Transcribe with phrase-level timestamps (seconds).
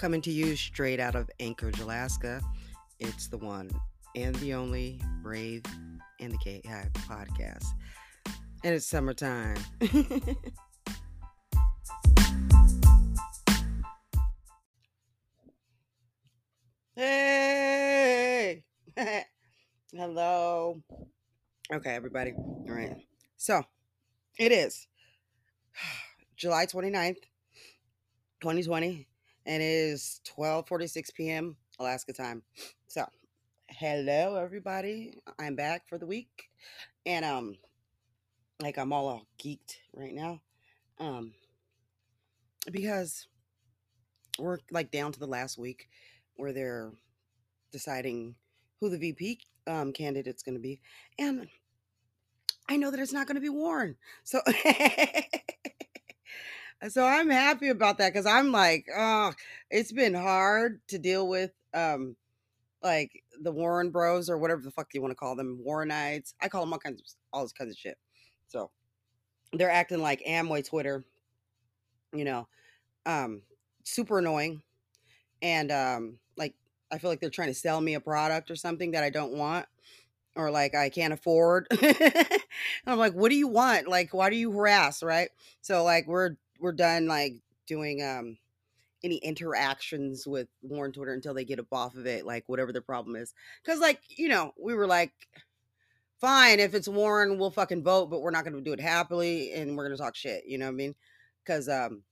[0.00, 2.40] coming to you straight out of Anchorage, Alaska.
[3.00, 3.70] It's the one
[4.16, 5.62] and the only Brave
[6.18, 6.62] and the K
[7.06, 7.66] podcast.
[8.64, 9.58] And it's summertime.
[16.96, 18.64] hey!
[19.92, 20.82] Hello.
[21.70, 22.32] Okay, everybody.
[22.32, 22.96] All right.
[23.36, 23.64] So,
[24.38, 24.86] it is
[26.36, 27.16] July 29th,
[28.40, 29.09] 2020
[29.50, 31.56] and it is 12:46 p.m.
[31.80, 32.40] Alaska time.
[32.86, 33.04] So,
[33.68, 35.14] hello everybody.
[35.40, 36.50] I'm back for the week.
[37.04, 37.56] And um
[38.62, 40.40] like I'm all, all geeked right now.
[41.00, 41.34] Um
[42.70, 43.26] because
[44.38, 45.88] we're like down to the last week
[46.36, 46.92] where they're
[47.72, 48.36] deciding
[48.80, 50.80] who the VP um candidate's going to be.
[51.18, 51.48] And
[52.68, 53.96] I know that it's not going to be Warren.
[54.22, 54.42] So
[56.88, 59.32] So I'm happy about that because I'm like, oh,
[59.70, 62.16] it's been hard to deal with um
[62.82, 66.32] like the Warren Bros or whatever the fuck you want to call them, Warrenites.
[66.40, 67.98] I call them all kinds of all this kinds of shit.
[68.48, 68.70] So
[69.52, 71.04] they're acting like Amway Twitter,
[72.14, 72.48] you know,
[73.04, 73.42] um,
[73.84, 74.62] super annoying.
[75.42, 76.54] And um, like
[76.90, 79.34] I feel like they're trying to sell me a product or something that I don't
[79.34, 79.66] want
[80.34, 81.66] or like I can't afford.
[82.86, 83.88] I'm like, what do you want?
[83.88, 85.02] Like, why do you harass?
[85.02, 85.28] Right.
[85.60, 87.34] So like we're we're done like
[87.66, 88.36] doing um
[89.02, 92.80] any interactions with Warren Twitter until they get up off of it, like whatever the
[92.80, 93.34] problem is.
[93.64, 95.12] Because, like, you know, we were like,
[96.20, 99.76] fine, if it's Warren, we'll fucking vote, but we're not to do it happily and
[99.76, 100.44] we're to talk shit.
[100.46, 100.94] You know what I mean?
[101.44, 102.02] Because, um,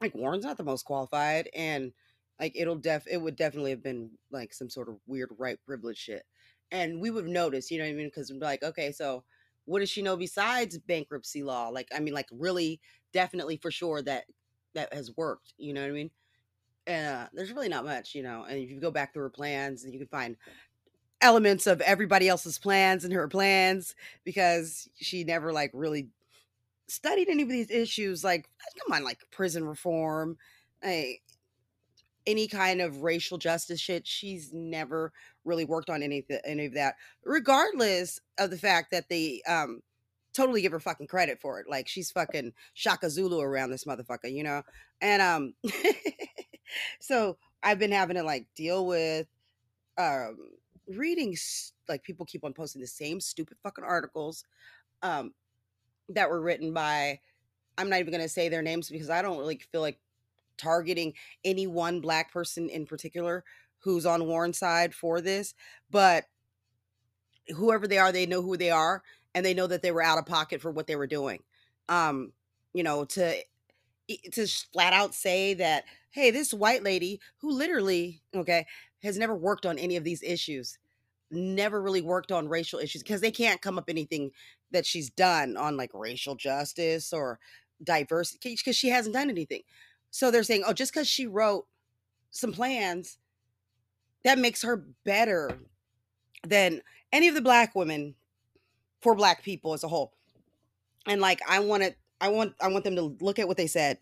[0.00, 1.92] like, Warren's not the most qualified and,
[2.38, 5.98] like, it'll def, it would definitely have been like some sort of weird right privilege
[5.98, 6.24] shit.
[6.70, 8.06] And we would have noticed, you know what I mean?
[8.06, 9.24] Because we're like, okay, so
[9.64, 11.68] what does she know besides bankruptcy law?
[11.68, 12.80] Like, I mean, like, really
[13.14, 14.24] definitely for sure that
[14.74, 15.54] that has worked.
[15.56, 16.10] You know what I mean?
[16.86, 18.44] Uh, there's really not much, you know.
[18.44, 20.36] And if you go back through her plans, you can find
[21.22, 26.08] elements of everybody else's plans and her plans because she never like really
[26.86, 28.22] studied any of these issues.
[28.22, 30.36] Like, come on, like prison reform,
[30.82, 31.20] hey,
[32.26, 34.06] any kind of racial justice shit.
[34.06, 35.12] She's never
[35.44, 39.80] really worked on any any of that, regardless of the fact that the um
[40.34, 41.66] totally give her fucking credit for it.
[41.68, 44.62] Like she's fucking Shaka Zulu around this motherfucker, you know?
[45.00, 45.54] And um
[47.00, 49.26] so I've been having to like deal with
[49.96, 50.36] um
[50.88, 51.36] reading
[51.88, 54.44] like people keep on posting the same stupid fucking articles
[55.02, 55.32] um
[56.10, 57.20] that were written by
[57.78, 59.98] I'm not even going to say their names because I don't really feel like
[60.56, 63.44] targeting any one black person in particular
[63.78, 65.54] who's on Warren's side for this,
[65.90, 66.24] but
[67.54, 69.02] whoever they are, they know who they are
[69.34, 71.40] and they know that they were out of pocket for what they were doing.
[71.88, 72.32] Um,
[72.72, 73.42] you know, to
[74.32, 78.66] to flat out say that, hey, this white lady who literally, okay,
[79.02, 80.78] has never worked on any of these issues,
[81.30, 84.30] never really worked on racial issues because they can't come up anything
[84.70, 87.38] that she's done on like racial justice or
[87.82, 89.62] diversity because she hasn't done anything.
[90.10, 91.66] So they're saying, oh, just because she wrote
[92.30, 93.18] some plans,
[94.24, 95.58] that makes her better
[96.46, 98.14] than any of the black women
[99.04, 100.14] for black people as a whole.
[101.06, 103.66] And like I want it I want I want them to look at what they
[103.66, 103.98] said.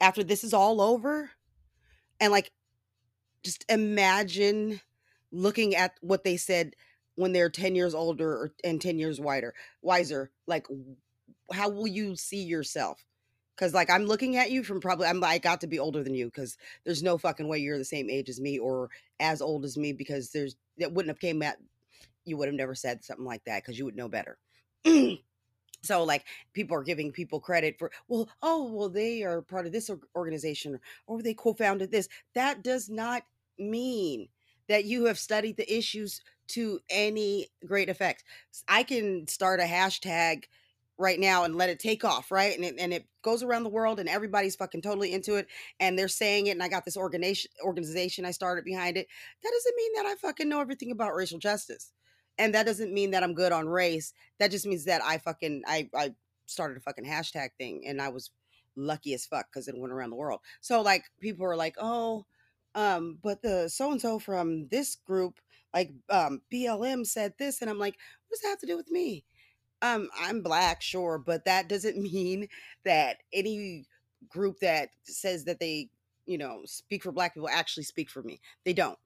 [0.00, 1.30] After this is all over
[2.20, 2.52] and like
[3.42, 4.80] just imagine
[5.32, 6.76] looking at what they said
[7.16, 9.52] when they're 10 years older or, and 10 years wider
[9.82, 10.30] wiser.
[10.46, 10.68] Like
[11.52, 13.04] how will you see yourself?
[13.56, 16.14] Because like i'm looking at you from probably i'm i got to be older than
[16.14, 19.66] you because there's no fucking way you're the same age as me or as old
[19.66, 21.58] as me because there's that wouldn't have came at
[22.24, 24.38] you would have never said something like that because you would know better.
[25.82, 29.72] so like people are giving people credit for well oh well they are part of
[29.72, 32.08] this organization or they co-founded this.
[32.34, 33.22] That does not
[33.58, 34.28] mean
[34.68, 38.24] that you have studied the issues to any great effect.
[38.68, 40.44] I can start a hashtag
[40.98, 42.54] right now and let it take off right?
[42.54, 45.46] And it, and it goes around the world and everybody's fucking totally into it
[45.80, 49.06] and they're saying it and i got this organization organization i started behind it.
[49.42, 51.92] That doesn't mean that i fucking know everything about racial justice
[52.38, 54.12] and that doesn't mean that I'm good on race.
[54.38, 56.14] That just means that I fucking I I
[56.46, 58.30] started a fucking hashtag thing and I was
[58.76, 60.40] lucky as fuck because it went around the world.
[60.60, 62.26] So like people are like, oh,
[62.74, 65.40] um, but the so and so from this group,
[65.74, 67.96] like um BLM said this, and I'm like,
[68.28, 69.24] what does that have to do with me?
[69.82, 72.48] Um, I'm black, sure, but that doesn't mean
[72.84, 73.86] that any
[74.28, 75.88] group that says that they,
[76.26, 78.40] you know, speak for black people actually speak for me.
[78.64, 78.98] They don't.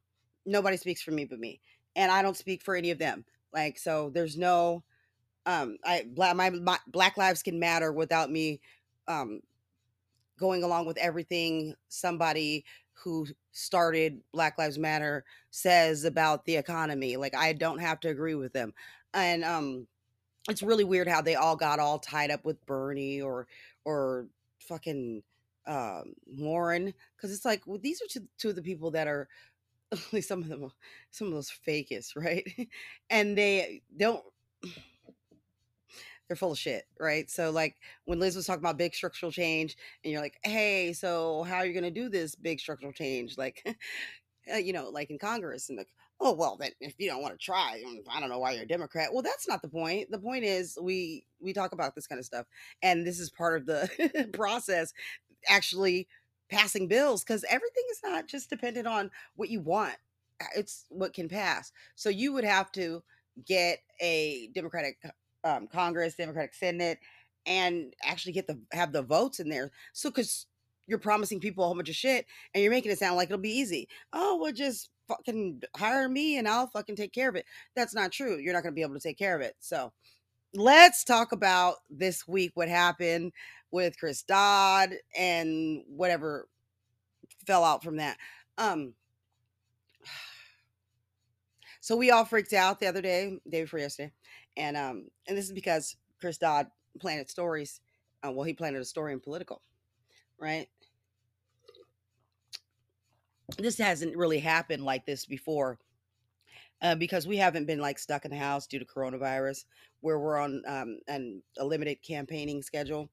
[0.46, 1.60] Nobody speaks for me but me
[1.96, 3.24] and I don't speak for any of them.
[3.52, 4.82] Like so, there's no
[5.46, 8.60] um I black my, my Black Lives can matter without me
[9.08, 9.40] um
[10.38, 12.64] going along with everything somebody
[13.04, 17.16] who started Black Lives Matter says about the economy.
[17.16, 18.72] Like I don't have to agree with them.
[19.12, 19.86] And um
[20.48, 23.46] it's really weird how they all got all tied up with Bernie or
[23.84, 24.26] or
[24.58, 25.22] fucking
[25.66, 29.28] um Warren because it's like well, these are two, two of the people that are
[30.20, 30.70] some of them
[31.10, 32.44] some of those fakest, right?
[33.10, 34.22] and they don't
[36.28, 37.30] they're full of shit, right?
[37.30, 41.42] So like when Liz was talking about big structural change, and you're like, hey, so
[41.42, 43.36] how are you going to do this big structural change?
[43.36, 43.62] Like,
[44.52, 47.34] uh, you know, like in Congress, and like, oh well, then if you don't want
[47.34, 49.12] to try, mm, I don't know why you're a Democrat.
[49.12, 50.10] Well, that's not the point.
[50.10, 52.46] The point is we we talk about this kind of stuff,
[52.82, 54.92] and this is part of the process,
[55.48, 56.08] actually
[56.50, 59.96] passing bills because everything is not just dependent on what you want
[60.40, 63.02] uh, it's what can pass so you would have to
[63.46, 64.98] get a democratic
[65.44, 66.98] um, Congress, Democratic Senate,
[67.46, 69.70] and actually get the have the votes in there.
[69.92, 70.46] So because
[70.86, 73.38] you're promising people a whole bunch of shit and you're making it sound like it'll
[73.38, 73.88] be easy.
[74.12, 77.46] Oh, well, just fucking hire me and I'll fucking take care of it.
[77.74, 78.36] That's not true.
[78.36, 79.54] You're not going to be able to take care of it.
[79.60, 79.92] So
[80.54, 83.32] let's talk about this week what happened
[83.70, 86.48] with Chris Dodd and whatever
[87.46, 88.16] fell out from that.
[88.56, 88.94] Um,
[91.80, 94.12] so we all freaked out the other day, day before yesterday,
[94.56, 96.68] and um, and this is because Chris Dodd
[97.00, 97.80] planted stories.
[98.24, 99.60] Uh, well, he planted a story in Politico,
[100.38, 100.68] right?
[103.58, 105.78] This hasn't really happened like this before.
[106.84, 109.64] Uh, because we haven't been like stuck in the house due to coronavirus,
[110.02, 113.08] where we're on um, an, a limited campaigning schedule,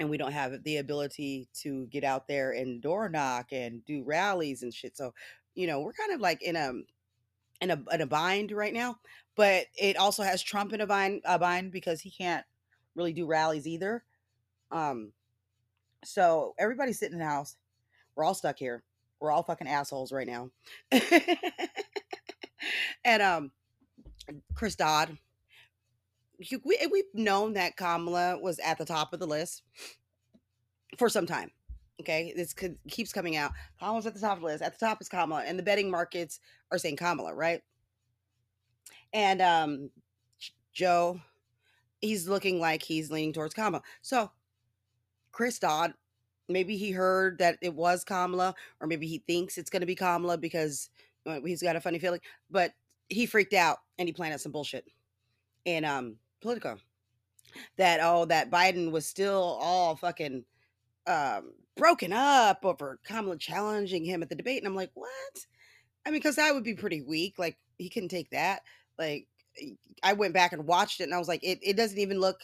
[0.00, 4.02] and we don't have the ability to get out there and door knock and do
[4.02, 4.96] rallies and shit.
[4.96, 5.14] So,
[5.54, 6.72] you know, we're kind of like in a
[7.60, 8.98] in a, in a bind right now,
[9.36, 12.44] but it also has Trump in a bind, a bind because he can't
[12.96, 14.02] really do rallies either.
[14.72, 15.12] Um,
[16.04, 17.56] so everybody's sitting in the house.
[18.16, 18.82] We're all stuck here.
[19.20, 20.50] We're all fucking assholes right now.
[23.04, 23.50] and um,
[24.54, 25.16] Chris Dodd,
[26.64, 29.62] we, we've known that Kamala was at the top of the list
[30.98, 31.50] for some time.
[32.00, 33.52] Okay, this could, keeps coming out.
[33.78, 34.62] Kamala's at the top of the list.
[34.62, 36.40] At the top is Kamala, and the betting markets
[36.70, 37.60] are saying Kamala, right?
[39.12, 39.90] And um,
[40.72, 41.20] Joe,
[42.00, 43.82] he's looking like he's leaning towards Kamala.
[44.00, 44.30] So
[45.30, 45.94] Chris Dodd,
[46.48, 49.94] maybe he heard that it was Kamala, or maybe he thinks it's going to be
[49.94, 50.90] Kamala because
[51.26, 52.20] uh, he's got a funny feeling.
[52.50, 52.72] But
[53.12, 54.84] he freaked out and he planted some bullshit
[55.64, 56.78] in um Politico
[57.76, 60.44] that oh that Biden was still all fucking
[61.06, 64.58] um broken up over Kamala challenging him at the debate.
[64.58, 65.10] And I'm like, what?
[66.04, 67.38] I mean, because that would be pretty weak.
[67.38, 68.62] Like, he couldn't take that.
[68.98, 69.26] Like,
[70.02, 72.40] I went back and watched it and I was like, it, it doesn't even look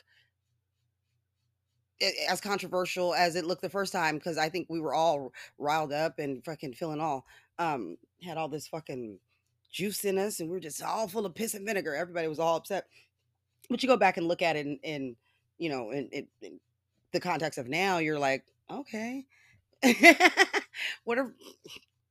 [2.29, 5.93] as controversial as it looked the first time because I think we were all riled
[5.93, 7.27] up and fucking feeling all
[7.59, 9.19] um had all this fucking
[9.71, 11.95] juice in us and we are just all full of piss and vinegar.
[11.95, 12.87] Everybody was all upset.
[13.69, 15.17] But you go back and look at it in
[15.59, 16.61] you know, in, in, in
[17.13, 19.27] the context of now, you're like, okay.
[21.05, 21.31] what a,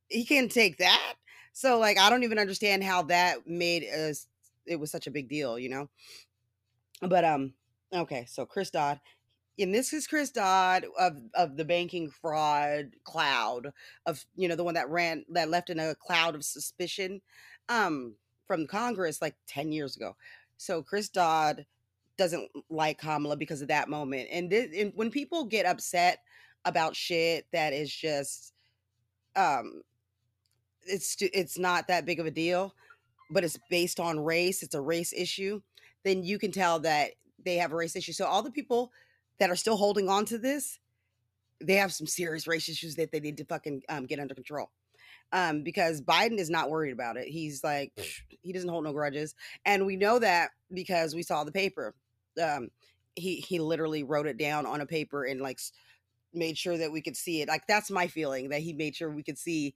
[0.10, 1.16] he can't take that.
[1.54, 4.28] So like I don't even understand how that made us
[4.66, 5.90] it was such a big deal, you know.
[7.02, 7.54] But um
[7.94, 9.00] okay, so Chris Dodd
[9.60, 13.72] and this is Chris Dodd of of the banking fraud cloud
[14.06, 17.22] of you know the one that ran that left in a cloud of suspicion
[17.70, 18.16] um
[18.48, 20.16] from Congress like 10 years ago.
[20.56, 21.66] So Chris Dodd
[22.18, 24.30] doesn't like Kamala because of that moment.
[24.32, 26.20] And, this, and when people get upset
[26.66, 28.54] about shit that is just
[29.36, 29.82] um
[30.86, 32.74] it's it's not that big of a deal,
[33.30, 35.62] but it's based on race, it's a race issue,
[36.04, 37.12] then you can tell that
[37.44, 38.14] they have a race issue.
[38.14, 38.92] So all the people
[39.40, 40.80] that are still holding on to this,
[41.62, 44.70] they have some serious race issues that they need to fucking um, get under control.
[45.34, 47.28] Um, because Biden is not worried about it.
[47.28, 47.92] He's like,
[48.42, 51.94] he doesn't hold no grudges, and we know that because we saw the paper.
[52.42, 52.70] Um,
[53.16, 55.60] he he literally wrote it down on a paper and like
[56.34, 57.50] made sure that we could see it.
[57.50, 59.74] Like that's my feeling that he made sure we could see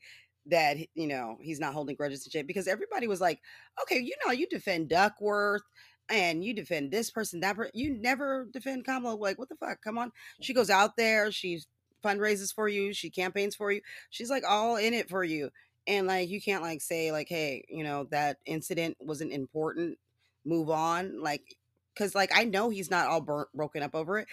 [0.47, 3.41] that you know he's not holding grudges and shit because everybody was like,
[3.81, 5.63] okay, you know, you defend Duckworth
[6.11, 7.71] and you defend this person, that person.
[7.73, 9.15] You never defend Kamala.
[9.15, 9.81] Like, what the fuck?
[9.81, 10.11] Come on.
[10.41, 11.61] She goes out there, she
[12.03, 13.81] fundraises for you, she campaigns for you.
[14.09, 15.49] She's like all in it for you.
[15.87, 19.97] And like you can't like say like, hey, you know, that incident wasn't important.
[20.45, 21.21] Move on.
[21.21, 21.55] Like,
[21.95, 24.27] cause like I know he's not all burnt, broken up over it.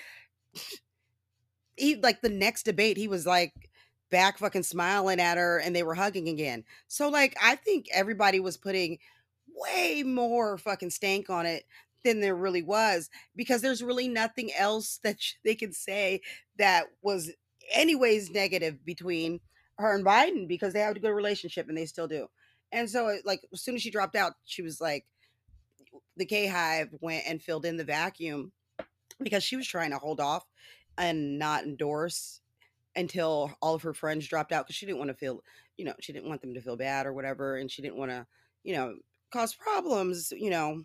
[1.77, 3.53] he like the next debate, he was like
[4.11, 6.65] back fucking smiling at her and they were hugging again.
[6.87, 8.99] So like I think everybody was putting
[9.61, 11.65] way more fucking stank on it
[12.05, 16.21] than there really was because there's really nothing else that they can say
[16.59, 17.33] that was
[17.73, 19.41] anyways negative between
[19.79, 22.29] her and Biden because they have a good relationship and they still do.
[22.73, 25.07] And so, like, as soon as she dropped out, she was like,
[26.17, 28.53] the K Hive went and filled in the vacuum
[29.23, 30.45] because she was trying to hold off
[30.97, 32.41] and not endorse
[32.97, 35.43] until all of her friends dropped out because she didn't want to feel,
[35.77, 38.11] you know, she didn't want them to feel bad or whatever, and she didn't want
[38.11, 38.27] to,
[38.65, 38.97] you know,
[39.31, 40.85] cause problems, you know,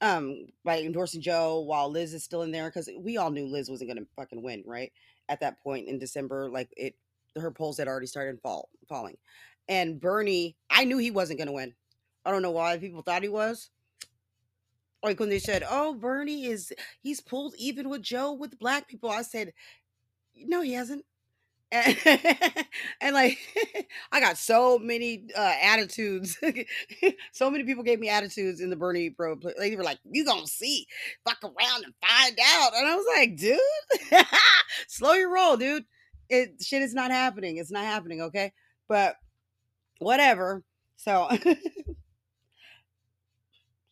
[0.00, 3.70] um, by endorsing Joe while Liz is still in there because we all knew Liz
[3.70, 4.92] wasn't going to fucking win, right?
[5.28, 6.94] At that point in December, like it,
[7.36, 9.16] her polls had already started fall falling,
[9.68, 11.74] and Bernie, I knew he wasn't going to win.
[12.24, 13.70] I don't know why people thought he was.
[15.02, 19.10] Like when they said, "Oh, Bernie is he's pulled even with Joe with black people,"
[19.10, 19.52] I said,
[20.34, 21.04] "No, he hasn't."
[21.72, 21.96] And,
[23.00, 23.38] and like
[24.12, 26.38] I got so many uh, attitudes.
[27.32, 29.36] so many people gave me attitudes in the Bernie bro.
[29.36, 29.52] pro.
[29.58, 30.86] They were like, "You gonna see?
[31.26, 34.26] Fuck around and find out." And I was like, "Dude,
[34.88, 35.84] slow your roll, dude.
[36.28, 37.56] It shit is not happening.
[37.56, 38.22] It's not happening.
[38.22, 38.52] Okay,
[38.88, 39.16] but
[39.98, 40.62] whatever."
[40.96, 41.28] So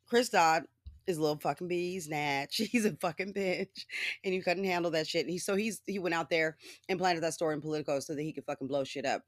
[0.08, 0.64] Chris Dodd
[1.06, 2.56] is little fucking bee snatch.
[2.56, 3.87] He's a fucking bitch,
[4.25, 5.23] and you couldn't handle that shit.
[5.23, 6.56] And he so he's he went out there
[6.88, 9.23] and planted that story in Politico so that he could fucking blow shit up,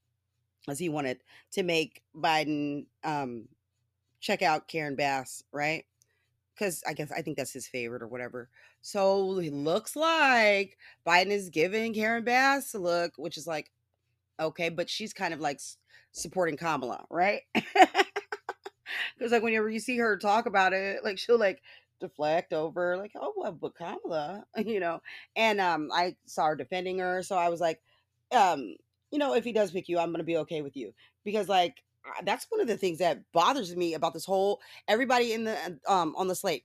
[0.68, 3.48] as he wanted to make Biden um
[4.20, 5.84] check out Karen Bass, right?
[6.54, 8.48] Because I guess I think that's his favorite or whatever.
[8.80, 13.70] So it looks like Biden is giving Karen Bass a look, which is like,
[14.40, 15.60] okay, but she's kind of like
[16.12, 17.42] supporting Kamala, right?
[19.18, 21.62] Because like whenever you see her talk about it, like she'll like
[22.00, 25.00] deflect over like, oh well, but Kamala, you know.
[25.34, 27.80] And um I saw her defending her, so I was like,
[28.32, 28.76] um,
[29.10, 30.92] you know, if he does pick you, I'm gonna be okay with you.
[31.24, 31.82] Because like
[32.24, 36.14] that's one of the things that bothers me about this whole everybody in the um
[36.16, 36.64] on the slate.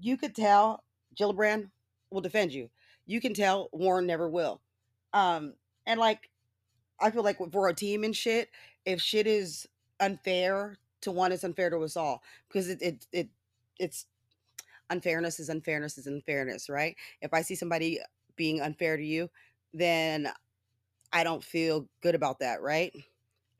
[0.00, 0.84] You could tell
[1.18, 1.70] Gillibrand
[2.10, 2.70] will defend you.
[3.06, 4.60] You can tell Warren never will.
[5.12, 5.54] Um,
[5.86, 6.30] and like
[7.00, 8.50] I feel like for a team and shit,
[8.84, 9.66] if shit is
[10.00, 13.28] unfair to one it's unfair to us all because it it, it
[13.78, 14.06] it's
[14.90, 16.96] unfairness is unfairness is unfairness right?
[17.20, 18.00] If i see somebody
[18.36, 19.30] being unfair to you
[19.74, 20.28] then
[21.12, 22.92] i don't feel good about that right?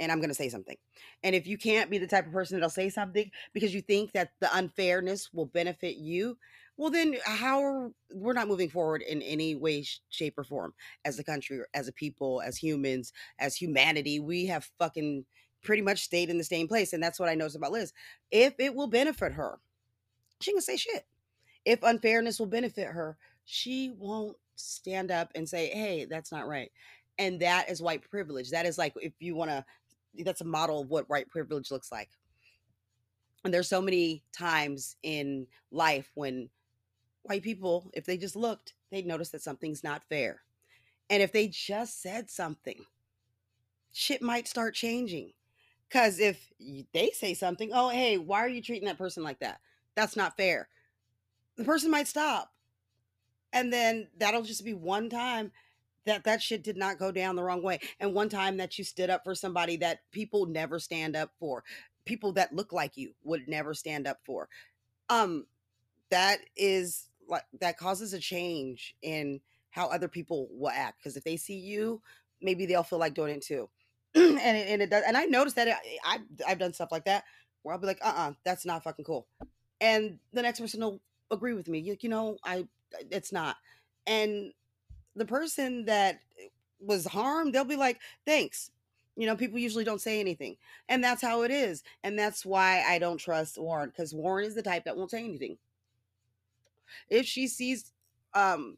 [0.01, 0.77] And i'm going to say something.
[1.23, 4.13] And if you can't be the type of person that'll say something because you think
[4.13, 6.39] that the unfairness will benefit you
[6.77, 10.73] well then uh, how are we're not moving forward in any way shape or form.
[11.05, 15.25] As a country as a people as humans as humanity we have fucking
[15.63, 16.93] pretty much stayed in the same place.
[16.93, 17.93] And that's what I noticed about Liz.
[18.31, 19.59] If it will benefit her,
[20.41, 21.07] she can say shit.
[21.65, 26.71] If unfairness will benefit her, she won't stand up and say, hey, that's not right.
[27.19, 28.51] And that is white privilege.
[28.51, 29.65] That is like, if you want to,
[30.25, 32.11] that's a model of what white privilege looks like.
[33.45, 36.49] And there's so many times in life when
[37.23, 40.43] white people, if they just looked, they'd notice that something's not fair.
[41.11, 42.85] And if they just said something,
[43.93, 45.33] shit might start changing.
[45.89, 46.53] Because if
[46.93, 49.61] they say something, oh, hey, why are you treating that person like that?
[49.95, 50.69] That's not fair.
[51.57, 52.53] The person might stop.
[53.53, 55.51] And then that'll just be one time
[56.05, 57.81] that that shit did not go down the wrong way.
[58.01, 61.65] And one time that you stood up for somebody that people never stand up for.
[62.05, 64.49] People that look like you would never stand up for.
[65.09, 65.47] Um,
[66.11, 69.41] that is like that causes a change in
[69.71, 70.99] how other people will act.
[70.99, 72.01] Because if they see you,
[72.41, 73.69] maybe they'll feel like doing it too.
[74.41, 75.05] and it, and it does.
[75.07, 77.25] And I noticed that I I've done stuff like that
[77.63, 79.27] where I'll be like, uh, uh-uh, uh that's not fucking cool.
[79.81, 81.89] And the next person will agree with me.
[81.89, 82.67] Like, you know, I
[83.11, 83.57] it's not.
[84.07, 84.53] And
[85.15, 86.21] the person that
[86.81, 88.71] was harmed, they'll be like, thanks.
[89.17, 90.57] You know, people usually don't say anything.
[90.89, 91.83] And that's how it is.
[92.05, 95.25] And that's why I don't trust Warren, because Warren is the type that won't say
[95.25, 95.59] anything.
[97.11, 97.93] If she sees
[98.35, 98.77] um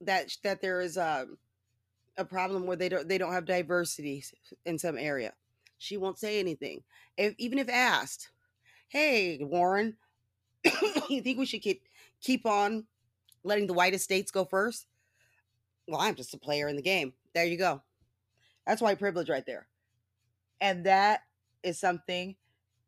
[0.00, 1.38] that that there is um
[2.20, 4.22] a problem where they don't they don't have diversity
[4.66, 5.32] in some area.
[5.78, 6.82] She won't say anything.
[7.16, 8.30] If even if asked,
[8.88, 9.96] "Hey, Warren,
[11.08, 11.88] you think we should keep
[12.20, 12.86] keep on
[13.42, 14.86] letting the white states go first?
[15.88, 17.14] Well, I'm just a player in the game.
[17.34, 17.82] There you go.
[18.66, 19.66] That's white privilege right there.
[20.60, 21.22] And that
[21.62, 22.36] is something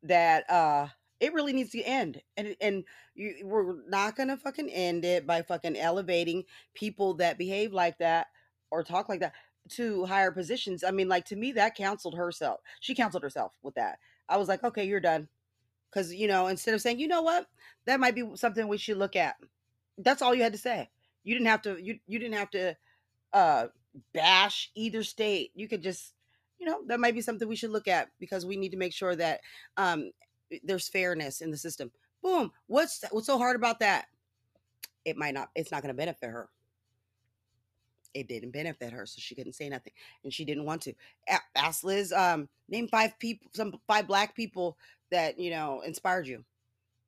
[0.03, 0.89] that uh
[1.21, 2.21] it really needs to end.
[2.37, 2.85] And and
[3.15, 8.27] you, we're not gonna fucking end it by fucking elevating people that behave like that
[8.73, 9.35] or talk like that
[9.69, 10.83] to higher positions.
[10.83, 12.61] I mean, like to me, that counseled herself.
[12.81, 13.99] She counseled herself with that.
[14.29, 15.29] I was like, okay, you're done.
[15.91, 17.47] Because, you know, instead of saying, you know what,
[17.85, 19.37] that might be something we should look at.
[19.99, 20.88] That's all you had to say.
[21.23, 22.76] You didn't have to, you, you didn't have to
[23.35, 23.67] uh
[24.14, 25.52] bash either state.
[25.55, 26.14] You could just,
[26.59, 28.95] you know, that might be something we should look at because we need to make
[28.95, 29.41] sure that
[29.76, 30.11] um
[30.64, 31.93] there's fairness in the system.
[32.23, 32.52] Boom.
[32.67, 34.07] What's what's so hard about that?
[35.05, 36.49] It might not, it's not to benefit her
[38.14, 39.92] it didn't benefit her, so she couldn't say nothing,
[40.25, 40.95] and she didn't want to.
[41.54, 44.76] Ask Liz, um, name five people, some five black people
[45.11, 46.45] that you know inspired you.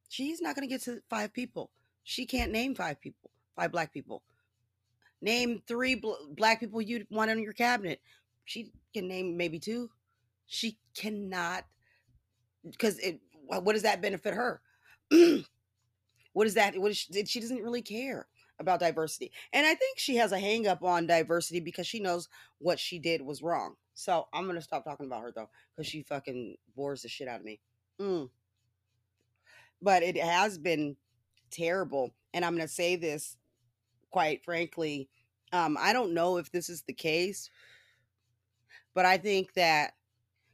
[0.09, 1.71] She's not gonna get to five people.
[2.05, 4.23] She can't name five people, five black people.
[5.21, 8.01] Name three bl- black people you'd want in your cabinet.
[8.45, 9.91] She can name maybe two.
[10.47, 11.65] She cannot
[12.71, 13.21] because it.
[13.47, 14.63] What does that benefit her?
[16.33, 16.79] what is that?
[16.79, 18.27] What is she, she doesn't really care
[18.61, 22.29] about diversity, and I think she has a hang up on diversity because she knows
[22.59, 23.75] what she did was wrong.
[23.95, 27.41] So I'm gonna stop talking about her though because she fucking bores the shit out
[27.41, 27.61] of me.
[28.01, 28.31] Mm.
[29.81, 30.97] But it has been
[31.51, 33.37] terrible, and I'm gonna say this
[34.11, 35.09] quite frankly.
[35.53, 37.51] Um, I don't know if this is the case,
[38.95, 39.95] but I think that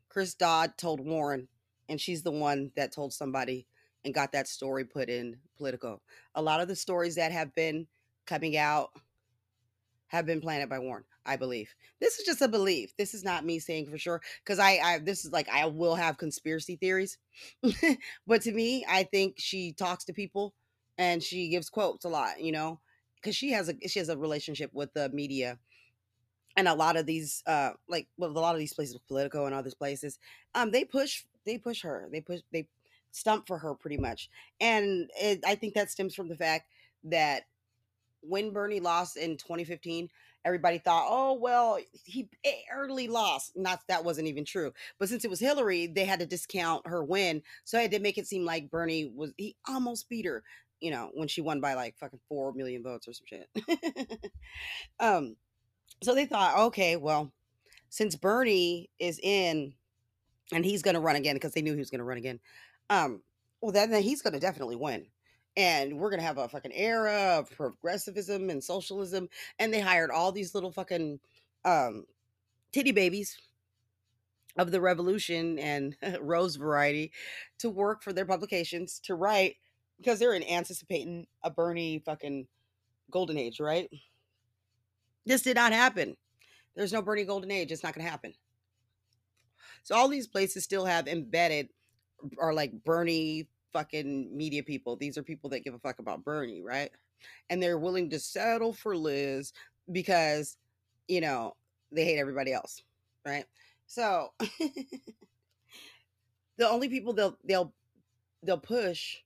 [0.09, 1.49] Chris Dodd told Warren,
[1.89, 3.67] and she's the one that told somebody
[4.05, 6.01] and got that story put in Politico.
[6.35, 7.87] A lot of the stories that have been
[8.27, 8.91] coming out
[10.09, 11.69] have been planted by Warren, I believe.
[12.01, 12.97] This is just a belief.
[12.97, 15.95] This is not me saying for sure because I, I this is like I will
[15.95, 17.19] have conspiracy theories,
[18.27, 20.55] but to me, I think she talks to people
[20.97, 22.41] and she gives quotes a lot.
[22.41, 22.81] You know,
[23.17, 25.59] because she has a she has a relationship with the media
[26.57, 29.55] and a lot of these uh like well a lot of these places politico and
[29.55, 30.19] other places
[30.55, 32.67] um they push they push her they push they
[33.13, 36.67] stump for her pretty much and it, i think that stems from the fact
[37.05, 37.43] that
[38.21, 40.09] when bernie lost in 2015
[40.45, 43.53] everybody thought oh well he barely lost.
[43.57, 47.05] Not that wasn't even true but since it was hillary they had to discount her
[47.05, 50.43] win so they had to make it seem like bernie was he almost beat her
[50.81, 53.49] you know when she won by like fucking 4 million votes or some shit.
[55.01, 55.37] Um
[56.03, 57.33] so they thought, okay, well,
[57.91, 59.75] since Bernie is in
[60.53, 62.41] and he's going to run again because they knew he was going to run again,
[62.91, 63.23] um,
[63.63, 65.07] well, then, then he's going to definitely win.
[65.57, 69.29] And we're going to have a fucking era of progressivism and socialism.
[69.59, 71.21] And they hired all these little fucking
[71.65, 72.05] um,
[72.73, 73.39] titty babies
[74.57, 77.13] of the revolution and rose variety
[77.59, 79.57] to work for their publications to write
[79.99, 82.47] because they're in anticipating a Bernie fucking
[83.11, 83.89] golden age, right?
[85.27, 86.17] This did not happen.
[86.75, 87.71] There's no Bernie golden age.
[87.71, 88.35] It's not going to happen.
[89.83, 91.69] So all these places still have embedded
[92.39, 94.97] are like Bernie fucking media people.
[94.97, 96.91] These are people that give a fuck about Bernie, right?
[97.49, 99.53] And they're willing to settle for Liz
[99.93, 100.57] because,
[101.09, 101.55] you know,
[101.93, 102.83] they hate everybody else,
[103.27, 103.45] right?
[103.87, 104.33] So
[106.57, 107.73] the only people they'll they'll
[108.43, 109.19] they'll push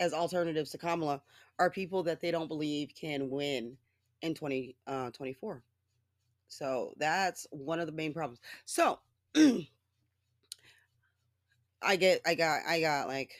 [0.00, 1.22] as alternatives to Kamala
[1.58, 3.76] are people that they don't believe can win
[4.22, 5.54] in 2024.
[5.54, 5.58] Uh,
[6.48, 8.40] so that's one of the main problems.
[8.64, 8.98] So
[11.84, 13.32] I get I got I got like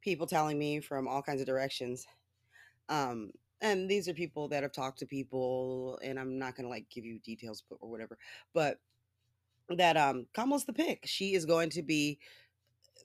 [0.00, 2.06] people telling me from all kinds of directions.
[2.88, 6.70] Um and these are people that have talked to people and I'm not going to
[6.70, 8.18] like give you details or whatever.
[8.52, 8.78] But
[9.68, 11.04] that um Kamala's the pick.
[11.06, 12.18] She is going to be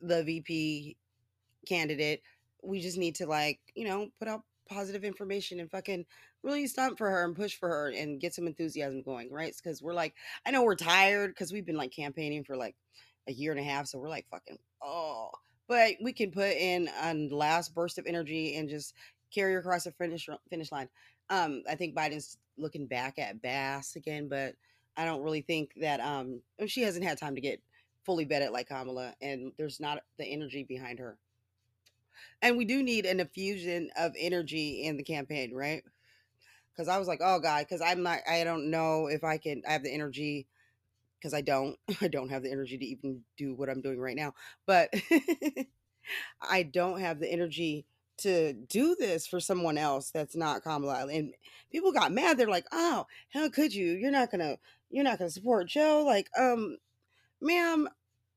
[0.02, 0.98] the VP
[1.68, 2.22] candidate.
[2.64, 6.06] We just need to like, you know, put out positive information and fucking
[6.44, 9.54] really stunt for her and push for her and get some enthusiasm going, right?
[9.56, 10.14] Because we're like,
[10.46, 12.76] I know we're tired because we've been like campaigning for like
[13.28, 15.32] a year and a half, so we're like fucking oh,
[15.68, 18.94] but we can put in a last burst of energy and just
[19.34, 20.90] carry across the finish finish line.
[21.30, 24.56] Um, I think Biden's looking back at Bass again, but
[24.96, 27.62] I don't really think that um she hasn't had time to get
[28.04, 31.18] fully vetted like Kamala, and there's not the energy behind her.
[32.42, 35.84] And we do need an infusion of energy in the campaign, right?
[36.72, 39.62] Because I was like, oh god, because I'm not, I don't know if I can,
[39.68, 40.48] I have the energy
[41.20, 44.16] because I don't, I don't have the energy to even do what I'm doing right
[44.16, 44.34] now.
[44.66, 44.94] But
[46.42, 47.86] I don't have the energy
[48.20, 51.08] to do this for someone else that's not Kamala.
[51.08, 51.34] And
[51.72, 52.38] people got mad.
[52.38, 53.94] They're like, oh, how could you?
[53.94, 54.58] You're not gonna,
[54.90, 56.04] you're not gonna support Joe.
[56.06, 56.78] Like, um,
[57.42, 57.88] ma'am,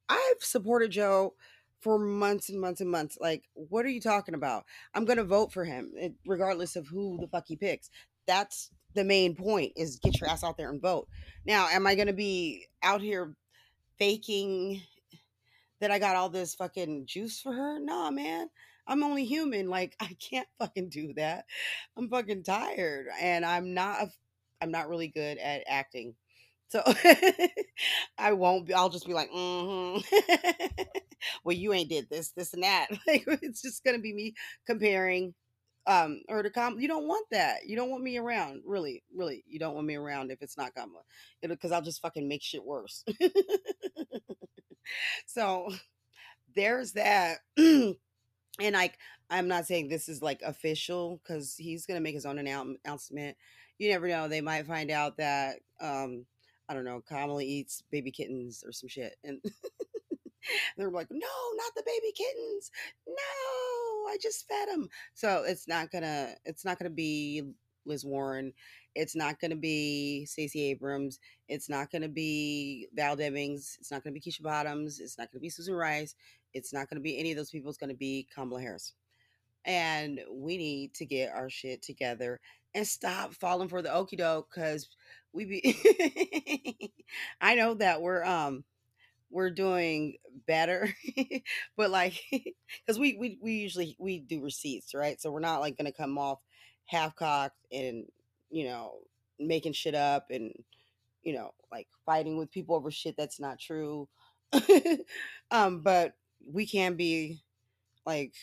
[0.08, 1.34] I've supported Joe
[1.80, 3.16] for months and months and months.
[3.20, 4.64] Like, what are you talking about?
[4.94, 5.92] I'm gonna vote for him,
[6.26, 7.90] regardless of who the fuck he picks.
[8.26, 11.08] That's the main point: is get your ass out there and vote.
[11.46, 13.34] Now, am I gonna be out here
[13.98, 14.82] faking
[15.80, 17.78] that I got all this fucking juice for her?
[17.80, 18.48] Nah, man.
[18.86, 19.68] I'm only human.
[19.68, 21.44] Like, I can't fucking do that.
[21.96, 24.08] I'm fucking tired, and I'm not.
[24.62, 26.14] I'm not really good at acting.
[26.68, 26.82] So
[28.18, 28.74] I won't be.
[28.74, 30.82] I'll just be like, mm-hmm.
[31.44, 32.88] well, you ain't did this, this, and that.
[33.06, 34.34] Like it's just gonna be me
[34.66, 35.34] comparing
[35.90, 39.44] um or to come you don't want that you don't want me around really really
[39.46, 41.02] you don't want me around if it's not Kamala
[41.42, 43.04] because i'll just fucking make shit worse
[45.26, 45.70] so
[46.54, 47.96] there's that and
[48.58, 48.98] like
[49.30, 53.36] i'm not saying this is like official because he's gonna make his own announcement
[53.80, 54.28] you never know.
[54.28, 56.26] They might find out that um,
[56.68, 59.40] I don't know, Kamala eats baby kittens or some shit, and
[60.76, 61.18] they're like, "No,
[61.54, 62.70] not the baby kittens!
[63.06, 67.42] No, I just fed them." So it's not gonna, it's not gonna be
[67.86, 68.52] Liz Warren.
[68.94, 71.20] It's not gonna be Stacey Abrams.
[71.48, 73.78] It's not gonna be Val Demings.
[73.80, 75.00] It's not gonna be Keisha Bottoms.
[75.00, 76.14] It's not gonna be Susan Rice.
[76.54, 77.70] It's not gonna be any of those people.
[77.70, 78.94] It's gonna be Kamala Harris
[79.64, 82.40] and we need to get our shit together
[82.74, 84.88] and stop falling for the okey doke because
[85.32, 86.92] we be
[87.40, 88.64] I know that we're um
[89.30, 90.16] we're doing
[90.46, 90.88] better
[91.76, 95.76] but like because we, we we usually we do receipts right so we're not like
[95.76, 96.38] gonna come off
[96.86, 98.06] half cocked and
[98.50, 98.94] you know
[99.38, 100.52] making shit up and
[101.22, 104.08] you know like fighting with people over shit that's not true
[105.50, 106.14] um but
[106.52, 107.42] we can be
[108.06, 108.34] like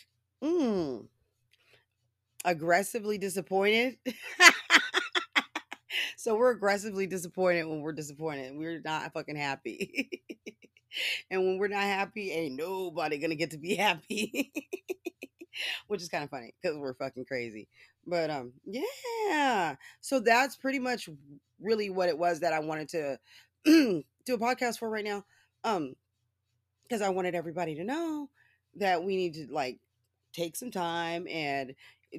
[0.42, 1.04] mm,
[2.44, 3.98] aggressively disappointed.
[6.16, 8.56] so we're aggressively disappointed when we're disappointed.
[8.56, 10.22] We're not fucking happy.
[11.30, 14.52] And when we're not happy, ain't nobody gonna get to be happy.
[15.88, 17.68] Which is kind of funny because we're fucking crazy.
[18.06, 19.76] But um yeah.
[20.00, 21.08] So that's pretty much
[21.60, 23.18] really what it was that I wanted to
[23.64, 25.24] do a podcast for right now.
[25.64, 25.94] Um
[26.84, 28.30] because I wanted everybody to know
[28.76, 29.78] that we need to like
[30.32, 31.74] take some time and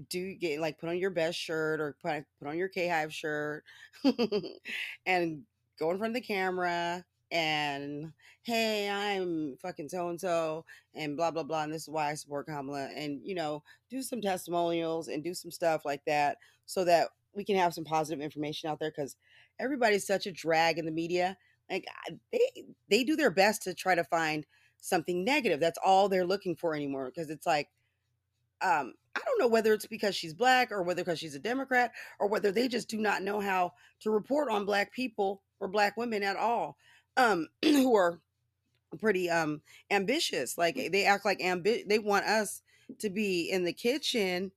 [0.09, 3.13] do get like put on your best shirt or put put on your K Hive
[3.13, 3.63] shirt
[5.05, 5.43] and
[5.79, 8.11] go in front of the camera and
[8.43, 10.65] hey, I'm fucking so and so
[10.95, 14.01] and blah blah blah and this is why I support Kamala and you know do
[14.01, 18.21] some testimonials and do some stuff like that so that we can have some positive
[18.21, 19.15] information out there because
[19.59, 21.37] everybody's such a drag in the media
[21.69, 21.85] like
[22.31, 24.45] they they do their best to try to find
[24.81, 25.59] something negative.
[25.59, 27.69] That's all they're looking for anymore because it's like
[28.61, 31.91] um, I don't know whether it's because she's black or whether because she's a Democrat
[32.19, 35.95] or whether they just do not know how to report on black people or black
[35.95, 36.77] women at all,
[37.17, 38.19] um, who are
[38.99, 40.57] pretty um ambitious.
[40.57, 42.61] Like they act like ambi- they want us
[42.99, 44.51] to be in the kitchen,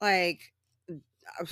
[0.00, 0.52] like
[0.88, 1.46] uh,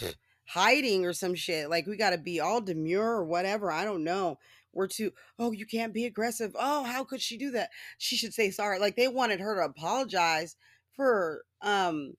[0.47, 1.71] hiding or some shit.
[1.71, 3.71] Like we got to be all demure or whatever.
[3.71, 4.39] I don't know.
[4.73, 5.13] We're too.
[5.39, 6.55] Oh, you can't be aggressive.
[6.59, 7.71] Oh, how could she do that?
[7.99, 8.79] She should say sorry.
[8.79, 10.57] Like they wanted her to apologize
[10.95, 12.15] for um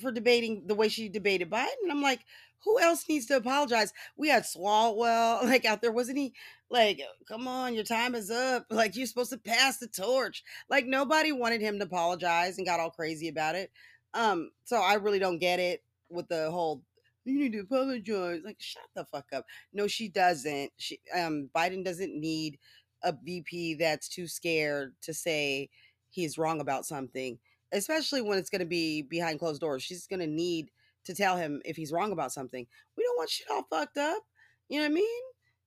[0.00, 1.66] for debating the way she debated Biden.
[1.82, 2.20] And I'm like,
[2.64, 3.92] who else needs to apologize?
[4.16, 6.34] We had Swalwell like out there, wasn't he?
[6.70, 8.66] Like, come on, your time is up.
[8.70, 10.42] Like you're supposed to pass the torch.
[10.68, 13.70] Like nobody wanted him to apologize and got all crazy about it.
[14.14, 16.82] Um, so I really don't get it with the whole
[17.24, 18.42] you need to apologize.
[18.44, 19.46] Like, shut the fuck up.
[19.72, 20.72] No, she doesn't.
[20.76, 22.58] She um Biden doesn't need
[23.02, 25.68] a VP that's too scared to say
[26.10, 27.38] he's wrong about something
[27.74, 29.82] especially when it's to be behind closed doors.
[29.82, 30.70] She's to need
[31.04, 32.66] to tell him if he's wrong about something.
[32.96, 34.22] We don't want shit all fucked up.
[34.68, 35.22] You know what I mean?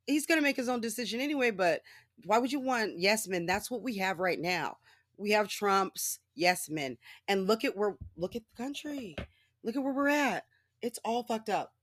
[0.06, 1.82] He's going to make his own decision anyway, but
[2.24, 3.46] why would you want yes men?
[3.46, 4.78] That's what we have right now.
[5.18, 6.98] We have Trump's yes men.
[7.28, 9.16] And look at where look at the country.
[9.64, 10.46] Look at where we're at.
[10.82, 11.74] It's all fucked up.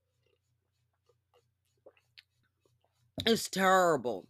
[3.26, 4.26] It's terrible.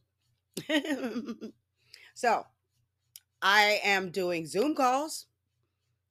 [2.14, 2.46] so,
[3.42, 5.26] I am doing Zoom calls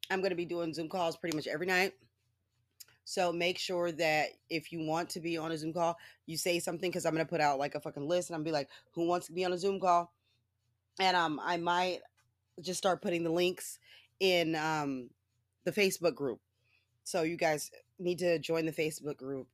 [0.10, 1.93] I'm going to be doing Zoom calls pretty much every night.
[3.06, 6.60] So make sure that if you want to be on a Zoom call, you say
[6.60, 9.08] something because I'm gonna put out like a fucking list and I'm be like, who
[9.08, 10.13] wants to be on a Zoom call?
[11.00, 12.00] And um, I might
[12.62, 13.80] just start putting the links
[14.20, 15.10] in um
[15.66, 16.39] the Facebook group.
[17.04, 19.48] So you guys need to join the Facebook group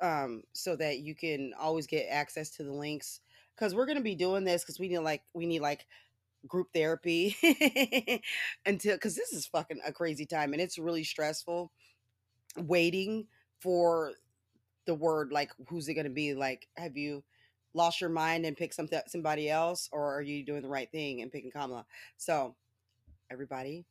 [0.00, 3.20] um so that you can always get access to the links
[3.54, 5.86] because we're gonna be doing this because we need like we need like
[6.48, 7.36] group therapy
[8.66, 11.70] until because this is fucking a crazy time and it's really stressful
[12.56, 13.26] waiting
[13.60, 14.12] for
[14.86, 17.22] the word like who's it going to be like have you
[17.74, 21.22] lost your mind and picked something somebody else or are you doing the right thing
[21.22, 21.86] and picking kamala
[22.16, 22.54] so
[23.30, 23.84] everybody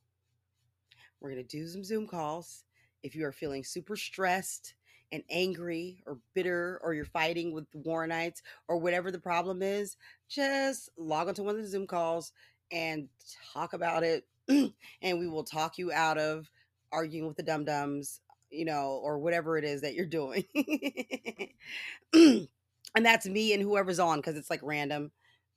[1.20, 2.64] we're going to do some zoom calls
[3.02, 4.74] if you are feeling super stressed
[5.12, 9.96] and angry or bitter or you're fighting with the Warrenites or whatever the problem is,
[10.28, 12.32] just log onto one of the Zoom calls
[12.72, 13.08] and
[13.52, 14.26] talk about it.
[14.48, 16.50] and we will talk you out of
[16.90, 18.20] arguing with the dum dums,
[18.52, 20.44] you know, or whatever it is that you're doing.
[22.14, 22.48] and
[22.94, 25.10] that's me and whoever's on because it's like random.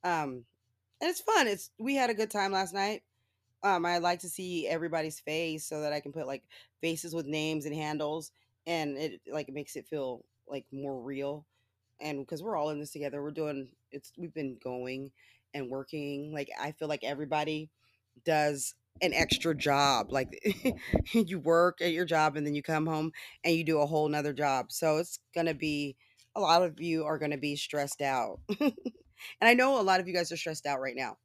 [0.04, 0.44] Um,
[1.00, 1.46] and it's fun.
[1.46, 3.02] It's we had a good time last night.
[3.62, 6.44] Um, I like to see everybody's face so that I can put like
[6.80, 8.30] faces with names and handles
[8.66, 11.46] and it like makes it feel like more real
[12.00, 15.10] and because we're all in this together we're doing it's we've been going
[15.54, 17.70] and working like i feel like everybody
[18.24, 20.10] does an extra job.
[20.10, 20.40] Like
[21.12, 23.12] you work at your job and then you come home
[23.44, 24.72] and you do a whole nother job.
[24.72, 25.96] So it's gonna be
[26.34, 28.40] a lot of you are gonna be stressed out.
[28.60, 28.72] and
[29.40, 31.16] I know a lot of you guys are stressed out right now.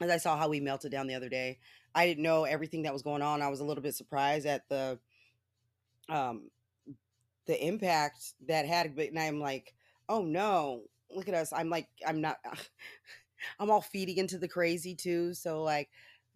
[0.00, 1.58] As I saw how we melted down the other day.
[1.94, 3.42] I didn't know everything that was going on.
[3.42, 4.98] I was a little bit surprised at the
[6.08, 6.50] um
[7.46, 9.74] the impact that had but and I'm like,
[10.08, 11.52] oh no, look at us.
[11.52, 12.38] I'm like I'm not
[13.58, 15.34] I'm all feeding into the crazy too.
[15.34, 15.88] So like,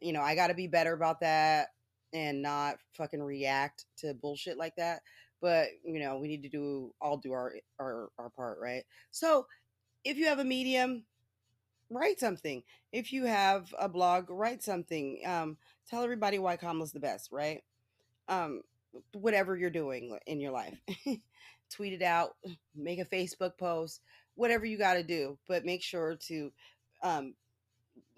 [0.02, 1.68] you know, I got to be better about that
[2.12, 5.02] and not fucking react to bullshit like that.
[5.40, 8.84] But you know, we need to do all do our our our part, right?
[9.10, 9.46] So
[10.04, 11.04] if you have a medium,
[11.90, 12.62] write something.
[12.92, 15.20] If you have a blog, write something.
[15.26, 15.56] Um,
[15.88, 17.62] tell everybody why Kamala's the best, right?
[18.28, 18.62] Um,
[19.12, 20.78] whatever you're doing in your life,
[21.70, 22.36] tweet it out,
[22.76, 24.00] make a Facebook post,
[24.34, 25.38] whatever you got to do.
[25.48, 26.52] But make sure to
[27.02, 27.34] um,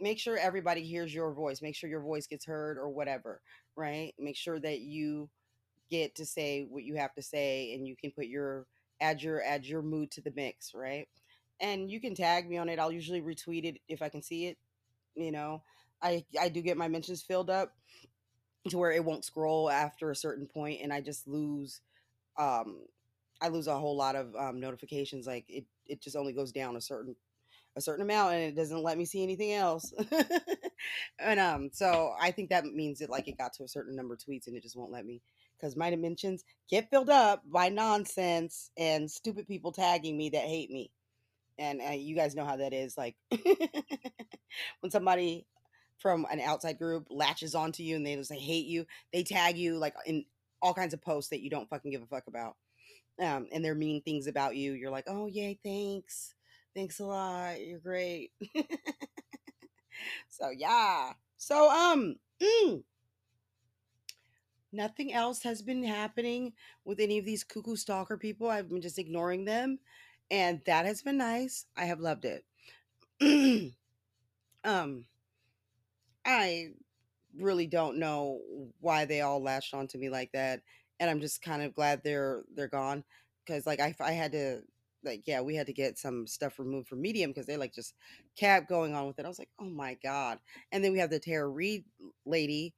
[0.04, 1.62] make sure everybody hears your voice.
[1.62, 3.40] Make sure your voice gets heard or whatever,
[3.74, 4.12] right?
[4.18, 5.30] Make sure that you
[5.90, 8.66] get to say what you have to say and you can put your
[9.00, 11.08] add your add your mood to the mix, right?
[11.58, 12.78] And you can tag me on it.
[12.78, 14.58] I'll usually retweet it if I can see it.
[15.14, 15.62] You know,
[16.02, 17.72] I I do get my mentions filled up
[18.68, 21.80] to where it won't scroll after a certain point and I just lose
[22.38, 22.76] um
[23.40, 25.26] I lose a whole lot of um, notifications.
[25.26, 27.16] Like it, it just only goes down a certain
[27.76, 29.92] a certain amount and it doesn't let me see anything else.
[31.18, 34.14] and um, so I think that means that like it got to a certain number
[34.14, 35.20] of tweets and it just won't let me
[35.58, 40.70] because my dimensions get filled up by nonsense and stupid people tagging me that hate
[40.70, 40.90] me.
[41.58, 42.96] And uh, you guys know how that is.
[42.96, 43.16] Like
[44.80, 45.46] when somebody
[45.98, 49.56] from an outside group latches onto you and they just like, hate you, they tag
[49.56, 50.24] you like in
[50.60, 52.56] all kinds of posts that you don't fucking give a fuck about.
[53.20, 54.72] Um, and they're mean things about you.
[54.72, 56.34] You're like, oh yay, thanks
[56.74, 57.64] Thanks a lot.
[57.64, 58.32] You're great.
[60.28, 61.12] so yeah.
[61.36, 62.82] So um mm,
[64.72, 66.52] nothing else has been happening
[66.84, 68.48] with any of these cuckoo stalker people.
[68.50, 69.78] I've been just ignoring them
[70.30, 71.66] and that has been nice.
[71.76, 72.44] I have loved it.
[74.64, 75.04] um
[76.24, 76.68] I
[77.38, 78.40] really don't know
[78.80, 80.60] why they all latched onto me like that
[81.00, 83.04] and I'm just kind of glad they're they're gone
[83.44, 84.62] because like I I had to
[85.04, 87.94] like yeah we had to get some stuff removed from medium because they like just
[88.36, 89.24] kept going on with it.
[89.24, 90.38] I was like oh my god.
[90.72, 91.84] And then we have the tara reade
[92.26, 92.74] lady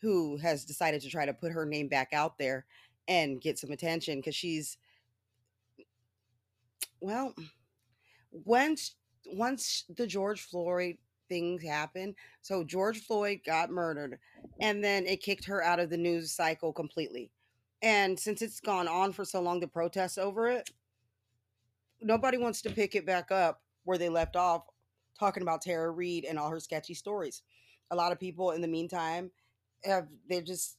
[0.00, 2.66] who has decided to try to put her name back out there
[3.08, 4.78] and get some attention because she's
[7.00, 7.34] well
[8.30, 8.94] once
[9.26, 10.96] once the george floyd
[11.28, 14.18] things happened so george floyd got murdered
[14.60, 17.30] and then it kicked her out of the news cycle completely.
[17.82, 20.70] And since it's gone on for so long the protests over it
[22.02, 24.62] nobody wants to pick it back up where they left off
[25.18, 27.42] talking about Tara Reade and all her sketchy stories.
[27.90, 29.30] A lot of people in the meantime
[29.84, 30.76] have they just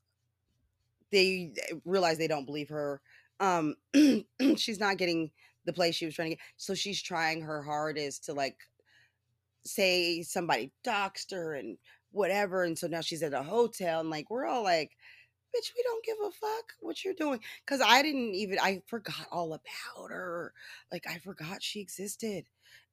[1.12, 1.54] they
[1.86, 3.02] realize they don't believe her.
[3.40, 3.76] Um
[4.58, 5.32] she's not getting
[5.66, 6.46] the place she was trying to get.
[6.58, 8.58] So she's trying her hardest to like
[9.66, 11.78] say somebody doxed her and
[12.12, 12.64] whatever.
[12.64, 14.92] And so now she's at a hotel and like we're all like,
[15.56, 17.40] bitch, we don't give a fuck what you're doing.
[17.66, 20.54] Cause I didn't even, I forgot all about her.
[20.92, 22.46] Like, I forgot she existed.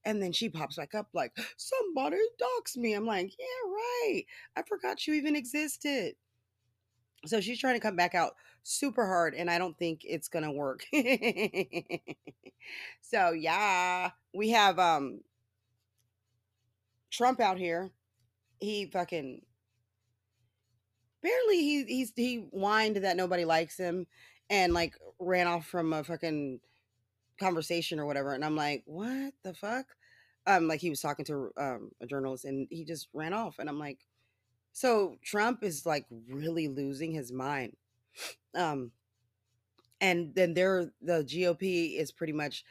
[0.05, 2.94] And then she pops back up like, somebody doxed me.
[2.94, 4.25] I'm like, yeah, right.
[4.57, 6.14] I forgot you even existed.
[7.27, 10.53] So she's trying to come back out super hard, and I don't think it's gonna
[10.53, 10.85] work.
[13.03, 15.20] so yeah, we have um
[17.11, 17.90] Trump out here.
[18.59, 19.42] He fucking
[21.23, 24.07] apparently he he's he whined that nobody likes him
[24.49, 26.61] and like ran off from a fucking
[27.39, 29.87] conversation or whatever and i'm like what the fuck?
[30.47, 33.69] Um like he was talking to um a journalist and he just ran off and
[33.69, 33.99] i'm like
[34.73, 37.77] so trump is like really losing his mind.
[38.55, 38.93] Um
[40.01, 42.65] and then they're the gop is pretty much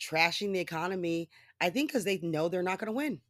[0.00, 1.28] trashing the economy
[1.60, 3.20] i think because they know they're not going to win.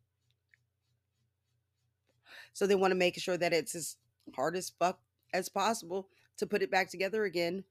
[2.53, 3.97] So they want to make sure that it's as
[4.35, 4.99] hard as fuck
[5.33, 6.09] as possible
[6.39, 7.65] to put it back together again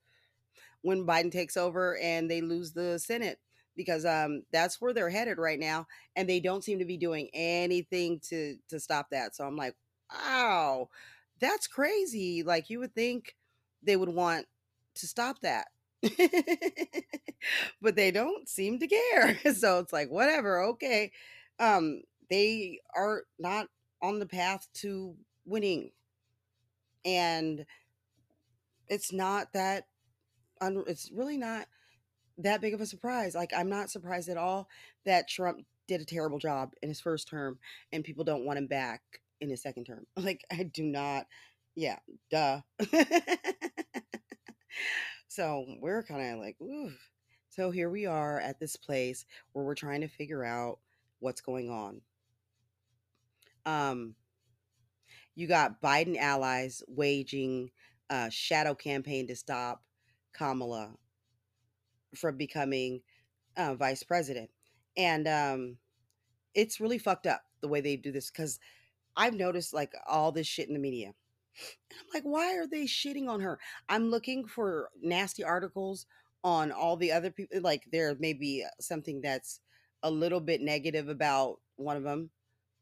[0.81, 3.39] when Biden takes over and they lose the Senate
[3.75, 7.29] because um, that's where they're headed right now, and they don't seem to be doing
[7.33, 9.35] anything to to stop that.
[9.35, 9.75] So I'm like,
[10.11, 10.89] wow,
[11.39, 12.43] that's crazy.
[12.43, 13.35] Like you would think
[13.81, 14.45] they would want
[14.95, 15.67] to stop that.
[17.81, 19.39] but they don't seem to care.
[19.53, 21.11] So it's like whatever, okay.
[21.59, 23.67] Um they are not
[24.01, 25.91] on the path to winning
[27.05, 27.65] and
[28.87, 29.87] it's not that
[30.61, 31.67] un- it's really not
[32.37, 34.67] that big of a surprise like i'm not surprised at all
[35.05, 37.59] that trump did a terrible job in his first term
[37.91, 39.01] and people don't want him back
[39.41, 40.05] in his second term.
[40.17, 41.27] Like I do not.
[41.75, 41.99] Yeah,
[42.31, 42.61] duh.
[45.27, 46.57] so we're kind of like.
[47.49, 50.79] So here we are at this place where we're trying to figure out
[51.19, 52.01] what's going on.
[53.65, 54.15] Um,
[55.35, 57.71] you got Biden allies waging
[58.09, 59.83] a shadow campaign to stop
[60.33, 60.93] Kamala
[62.15, 63.01] from becoming
[63.57, 64.49] uh, vice president,
[64.97, 65.77] and um,
[66.53, 68.59] it's really fucked up the way they do this because
[69.15, 71.13] I've noticed like all this shit in the media.
[71.91, 73.59] And I'm like, why are they shitting on her?
[73.87, 76.07] I'm looking for nasty articles
[76.43, 77.61] on all the other people.
[77.61, 79.59] Like there may be something that's
[80.01, 82.31] a little bit negative about one of them.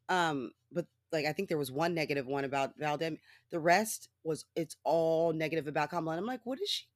[0.08, 3.18] Um, but like I think there was one negative one about Valdem.
[3.50, 6.16] The rest was it's all negative about Kamala.
[6.16, 6.86] And I'm like, what is she?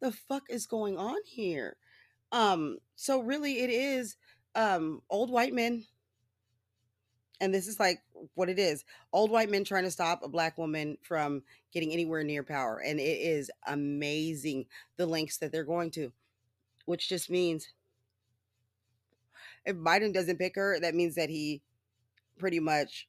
[0.00, 1.76] The fuck is going on here?
[2.32, 4.16] Um, so really it is
[4.54, 5.84] um old white men
[7.40, 8.00] and this is like
[8.34, 12.24] what it is old white men trying to stop a black woman from getting anywhere
[12.24, 14.64] near power and it is amazing
[14.96, 16.10] the lengths that they're going to
[16.86, 17.68] which just means
[19.66, 21.60] if biden doesn't pick her that means that he
[22.38, 23.06] pretty much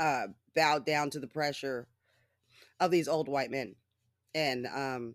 [0.00, 1.86] uh bowed down to the pressure
[2.80, 3.76] of these old white men
[4.34, 5.14] and um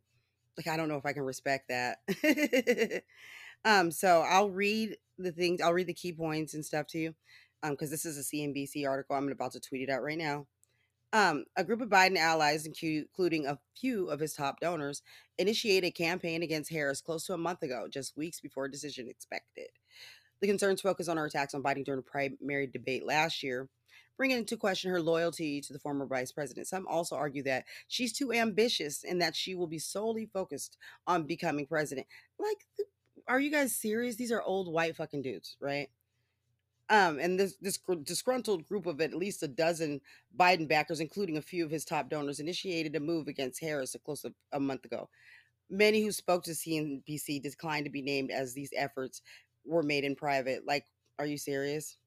[0.58, 1.98] like i don't know if i can respect that
[3.66, 7.16] um so i'll read the things i'll read the key points and stuff to you
[7.72, 9.16] because um, this is a CNBC article.
[9.16, 10.48] I'm about to tweet it out right now.
[11.14, 15.02] Um, a group of Biden allies, including a few of his top donors,
[15.38, 19.08] initiated a campaign against Harris close to a month ago, just weeks before a decision
[19.08, 19.70] expected.
[20.42, 23.70] The concerns focus on her attacks on Biden during a primary debate last year,
[24.18, 26.68] bringing into question her loyalty to the former vice president.
[26.68, 31.24] Some also argue that she's too ambitious and that she will be solely focused on
[31.24, 32.08] becoming president.
[32.40, 32.88] Like,
[33.28, 34.16] are you guys serious?
[34.16, 35.90] These are old white fucking dudes, right?
[36.88, 40.02] Um, and this this disgruntled group of at least a dozen
[40.38, 44.00] Biden backers, including a few of his top donors, initiated a move against Harris a
[44.00, 45.10] close to a month ago.
[45.68, 49.24] Many who spoke to CNBC declined to be named as these efforts
[49.66, 50.64] were made in private.
[50.68, 50.86] Like,
[51.18, 51.98] are you serious?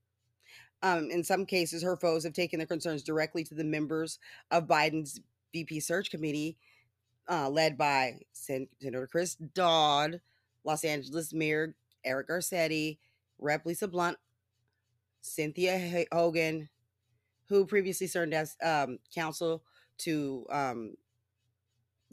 [0.83, 4.19] Um, in some cases, her foes have taken their concerns directly to the members
[4.51, 5.21] of Biden's
[5.53, 6.57] VP search committee,
[7.29, 10.21] uh, led by Senator Chris Dodd,
[10.65, 12.99] Los Angeles Mayor Eric Garcetti,
[13.39, 13.67] Rep.
[13.67, 14.19] Lisa Blunt,
[15.21, 16.69] Cynthia Hogan,
[17.49, 19.63] who previously served as um, counsel
[19.99, 20.95] to um,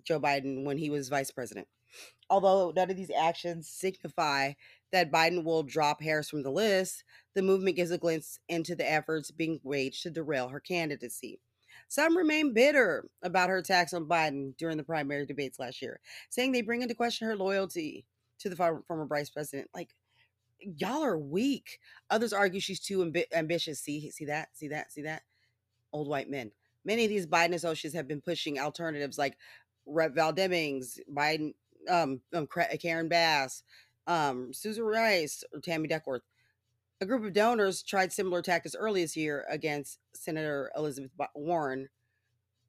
[0.03, 1.67] Joe Biden when he was vice president.
[2.29, 4.53] Although none of these actions signify
[4.91, 7.03] that Biden will drop Harris from the list,
[7.35, 11.39] the movement gives a glimpse into the efforts being waged to derail her candidacy.
[11.87, 16.51] Some remain bitter about her attacks on Biden during the primary debates last year, saying
[16.51, 18.05] they bring into question her loyalty
[18.39, 19.69] to the former vice president.
[19.73, 19.91] Like,
[20.59, 21.79] y'all are weak.
[22.09, 23.79] Others argue she's too amb- ambitious.
[23.79, 25.23] See, see that, see that, see that.
[25.93, 26.51] Old white men.
[26.83, 29.37] Many of these Biden associates have been pushing alternatives like
[29.85, 30.15] Rep.
[30.15, 31.53] Val Demings, Biden,
[31.89, 32.47] um, um
[32.81, 33.63] Karen Bass,
[34.07, 36.23] um, Susan Rice, or Tammy Duckworth.
[37.01, 41.89] A group of donors tried similar tactics early this year against Senator Elizabeth Warren,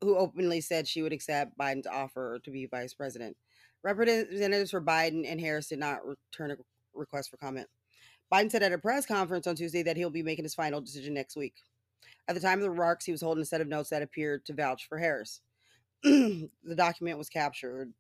[0.01, 3.37] who openly said she would accept Biden's offer to be vice president.
[3.83, 6.57] Representatives for Biden and Harris did not return a
[6.93, 7.69] request for comment.
[8.33, 11.15] Biden said at a press conference on Tuesday that he'll be making his final decision
[11.15, 11.63] next week.
[12.27, 14.45] At the time of the remarks, he was holding a set of notes that appeared
[14.47, 15.41] to vouch for Harris.
[16.03, 17.93] the document was captured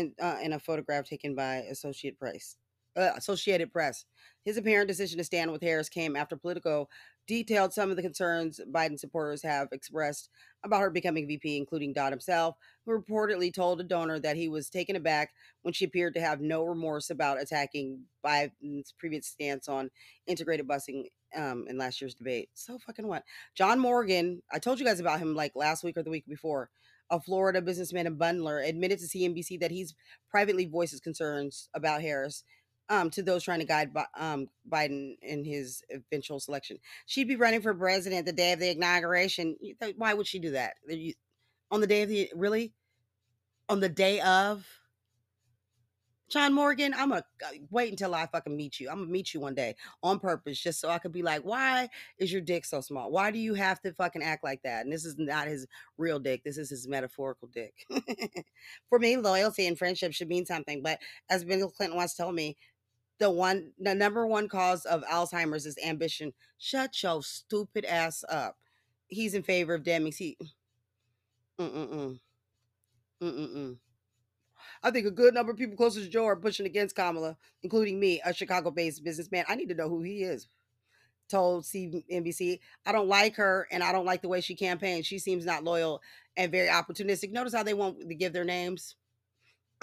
[0.00, 2.56] in, uh, in a photograph taken by Associate Press.
[2.96, 4.04] Uh, Associated Press.
[4.44, 6.88] His apparent decision to stand with Harris came after Politico
[7.28, 10.28] detailed some of the concerns Biden supporters have expressed
[10.64, 14.68] about her becoming VP, including Dodd himself, who reportedly told a donor that he was
[14.68, 15.30] taken aback
[15.62, 19.90] when she appeared to have no remorse about attacking Biden's previous stance on
[20.26, 21.04] integrated busing
[21.36, 22.48] um, in last year's debate.
[22.54, 23.22] So fucking what?
[23.54, 26.70] John Morgan, I told you guys about him like last week or the week before.
[27.10, 29.94] A Florida businessman and bundler admitted to CNBC that he's
[30.30, 32.44] privately voiced his concerns about Harris
[32.88, 36.78] um, to those trying to guide um, Biden in his eventual selection.
[37.06, 39.56] She'd be running for president the day of the inauguration.
[39.96, 40.74] Why would she do that?
[41.70, 42.72] On the day of the really?
[43.68, 44.66] On the day of?
[46.30, 48.88] John Morgan, I'm gonna uh, wait until I fucking meet you.
[48.88, 51.88] I'm gonna meet you one day on purpose, just so I could be like, why
[52.18, 53.10] is your dick so small?
[53.10, 54.84] Why do you have to fucking act like that?
[54.84, 55.66] And this is not his
[55.98, 56.44] real dick.
[56.44, 57.74] This is his metaphorical dick.
[58.88, 60.82] For me, loyalty and friendship should mean something.
[60.82, 62.56] But as Bill Clinton once told me,
[63.18, 66.32] the one the number one cause of Alzheimer's is ambition.
[66.58, 68.56] Shut your stupid ass up.
[69.08, 70.16] He's in favor of Demings.
[70.16, 70.38] He
[71.58, 72.20] mm-mm-mm.
[73.20, 73.76] Mm-mm-mm.
[74.82, 78.00] I think a good number of people closest to Joe are pushing against Kamala, including
[78.00, 79.44] me, a Chicago-based businessman.
[79.48, 80.48] I need to know who he is.
[81.28, 85.06] told CNBC, I don't like her and I don't like the way she campaigns.
[85.06, 86.00] She seems not loyal
[86.36, 87.30] and very opportunistic.
[87.30, 88.96] Notice how they won't give their names.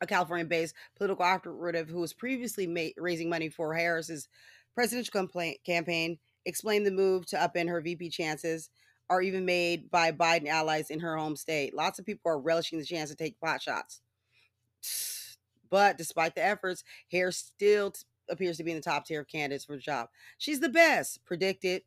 [0.00, 4.28] a California based political operative who was previously ma- raising money for Harris's
[4.74, 5.26] presidential
[5.64, 8.70] campaign explained the move to upend her VP chances
[9.10, 11.74] are even made by Biden allies in her home state.
[11.74, 14.00] Lots of people are relishing the chance to take pot shots.
[15.70, 19.26] But despite the efforts, Harris still t- appears to be in the top tier of
[19.26, 20.08] candidates for the job.
[20.38, 21.82] She's the best, predicted.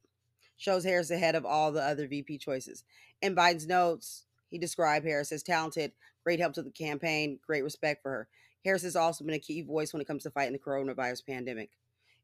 [0.58, 2.84] Shows Harris ahead of all the other VP choices.
[3.22, 8.02] In Biden's notes, he described Harris as talented, great help to the campaign, great respect
[8.02, 8.28] for her.
[8.66, 11.70] Harris has also been a key voice when it comes to fighting the coronavirus pandemic.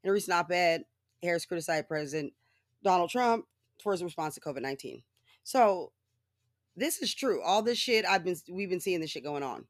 [0.03, 0.83] In a recent op ed,
[1.21, 2.33] Harris criticized President
[2.83, 3.45] Donald Trump
[3.83, 5.03] for his response to COVID 19.
[5.43, 5.91] So,
[6.75, 7.41] this is true.
[7.43, 9.65] All this shit I've been we've been seeing this shit going on.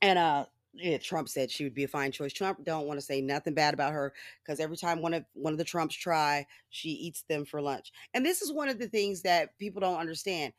[0.00, 2.32] And uh yeah, Trump said she would be a fine choice.
[2.32, 5.52] Trump don't want to say nothing bad about her because every time one of one
[5.52, 7.92] of the Trumps try, she eats them for lunch.
[8.12, 10.52] And this is one of the things that people don't understand.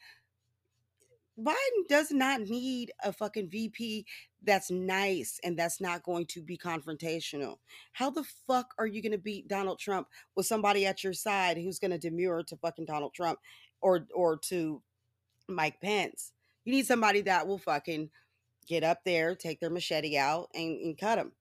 [1.37, 4.05] Biden does not need a fucking VP
[4.45, 7.57] that's nice and that's not going to be confrontational.
[7.93, 11.57] How the fuck are you going to beat Donald Trump with somebody at your side
[11.57, 13.39] who's going to demur to fucking Donald Trump
[13.81, 14.81] or or to
[15.47, 16.31] Mike Pence?
[16.63, 18.09] You need somebody that will fucking
[18.67, 21.31] get up there, take their machete out, and, and cut them.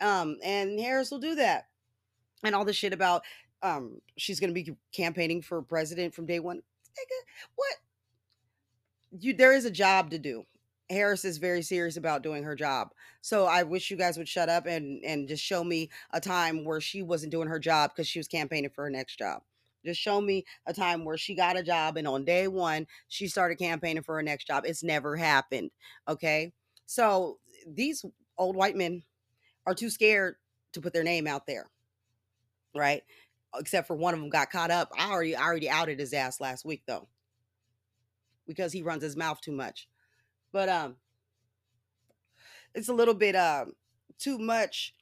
[0.00, 1.66] Um, and Harris will do that.
[2.44, 3.22] And all the shit about
[3.62, 6.62] um, she's going to be campaigning for president from day one.
[7.56, 7.76] What?
[9.18, 10.44] You there is a job to do.
[10.90, 12.92] Harris is very serious about doing her job.
[13.20, 16.64] So I wish you guys would shut up and and just show me a time
[16.64, 19.42] where she wasn't doing her job because she was campaigning for her next job.
[19.84, 23.28] Just show me a time where she got a job and on day one she
[23.28, 24.64] started campaigning for her next job.
[24.66, 25.70] It's never happened.
[26.08, 26.52] Okay.
[26.86, 28.04] So these
[28.38, 29.02] old white men
[29.66, 30.36] are too scared
[30.72, 31.68] to put their name out there,
[32.74, 33.02] right?
[33.54, 34.90] Except for one of them got caught up.
[34.98, 37.08] I already I already outed his ass last week though,
[38.46, 39.86] because he runs his mouth too much.
[40.52, 40.96] But um,
[42.74, 43.72] it's a little bit um
[44.18, 44.94] too much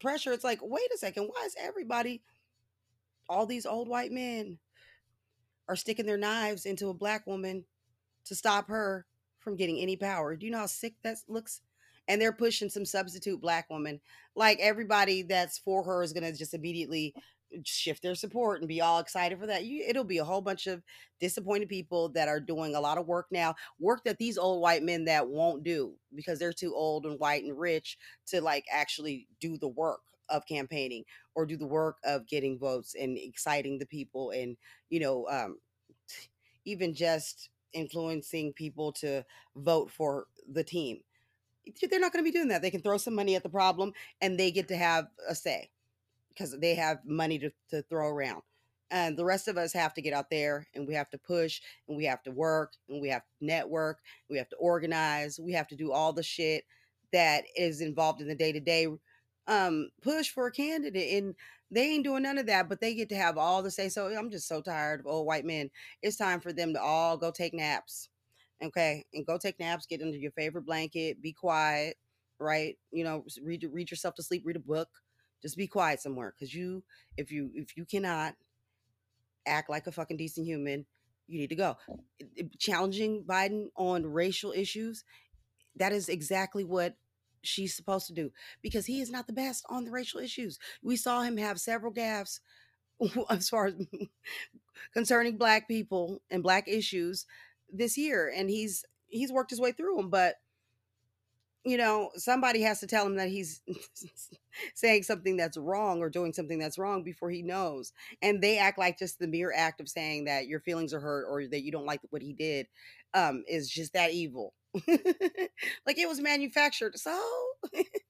[0.00, 0.32] pressure.
[0.32, 2.22] It's like, wait a second, why is everybody,
[3.28, 4.58] all these old white men,
[5.68, 7.64] are sticking their knives into a black woman
[8.26, 9.06] to stop her
[9.38, 10.36] from getting any power.
[10.36, 11.60] Do you know how sick that looks?
[12.08, 14.00] And they're pushing some substitute black woman.
[14.34, 17.14] Like everybody that's for her is going to just immediately
[17.64, 19.64] shift their support and be all excited for that.
[19.64, 20.82] You, it'll be a whole bunch of
[21.20, 24.82] disappointed people that are doing a lot of work now, work that these old white
[24.82, 29.26] men that won't do because they're too old and white and rich to like actually
[29.40, 33.86] do the work of campaigning or do the work of getting votes and exciting the
[33.86, 34.56] people and
[34.88, 35.58] you know um
[36.64, 39.24] even just influencing people to
[39.56, 41.00] vote for the team.
[41.80, 42.62] They're not going to be doing that.
[42.62, 45.70] They can throw some money at the problem and they get to have a say
[46.34, 48.42] because they have money to, to throw around.
[48.90, 51.60] And the rest of us have to get out there and we have to push
[51.88, 55.52] and we have to work and we have to network, we have to organize, we
[55.52, 56.64] have to do all the shit
[57.12, 58.86] that is involved in the day to day
[60.02, 61.34] push for a candidate and
[61.70, 63.88] they ain't doing none of that, but they get to have all the say.
[63.88, 65.70] So I'm just so tired of old white men.
[66.02, 68.10] It's time for them to all go take naps.
[68.62, 69.04] Okay.
[69.14, 71.96] And go take naps, get under your favorite blanket, be quiet,
[72.38, 72.76] right?
[72.92, 74.88] You know, read read yourself to sleep, read a book.
[75.42, 76.34] Just be quiet somewhere.
[76.38, 76.84] Cause you
[77.16, 78.34] if you if you cannot
[79.46, 80.86] act like a fucking decent human,
[81.26, 81.76] you need to go.
[82.58, 85.04] Challenging Biden on racial issues,
[85.76, 86.94] that is exactly what
[87.42, 88.30] she's supposed to do
[88.62, 90.58] because he is not the best on the racial issues.
[90.82, 92.40] We saw him have several gaffes
[93.30, 93.74] as far as
[94.92, 97.26] concerning black people and black issues
[97.72, 100.36] this year and he's he's worked his way through them but
[101.64, 103.62] you know somebody has to tell him that he's
[104.74, 108.78] saying something that's wrong or doing something that's wrong before he knows and they act
[108.78, 111.70] like just the mere act of saying that your feelings are hurt or that you
[111.70, 112.66] don't like what he did
[113.14, 114.54] um is just that evil
[114.86, 116.98] like it was manufactured.
[116.98, 117.18] So,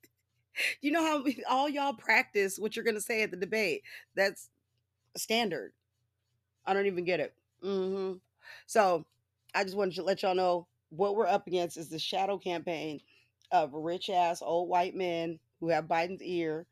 [0.81, 3.83] you know how all y'all practice what you're going to say at the debate?
[4.15, 4.49] That's
[5.17, 5.73] standard.
[6.65, 7.35] I don't even get it.
[7.65, 8.19] Mm-hmm.
[8.67, 9.05] So,
[9.55, 13.01] I just wanted to let y'all know what we're up against is the shadow campaign
[13.53, 16.67] of rich ass old white men who have Biden's ear,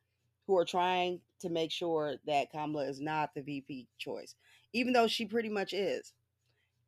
[0.46, 4.34] who are trying to make sure that Kamala is not the VP choice,
[4.72, 6.12] even though she pretty much is.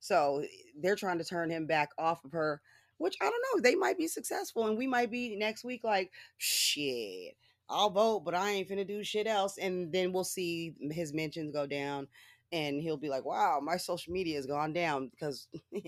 [0.00, 0.46] So eh,
[0.80, 2.60] they're trying to turn him back off of her
[3.02, 6.12] which I don't know, they might be successful and we might be next week like,
[6.38, 7.36] shit,
[7.68, 9.58] I'll vote, but I ain't finna do shit else.
[9.58, 12.06] And then we'll see his mentions go down
[12.52, 15.48] and he'll be like, wow, my social media has gone down because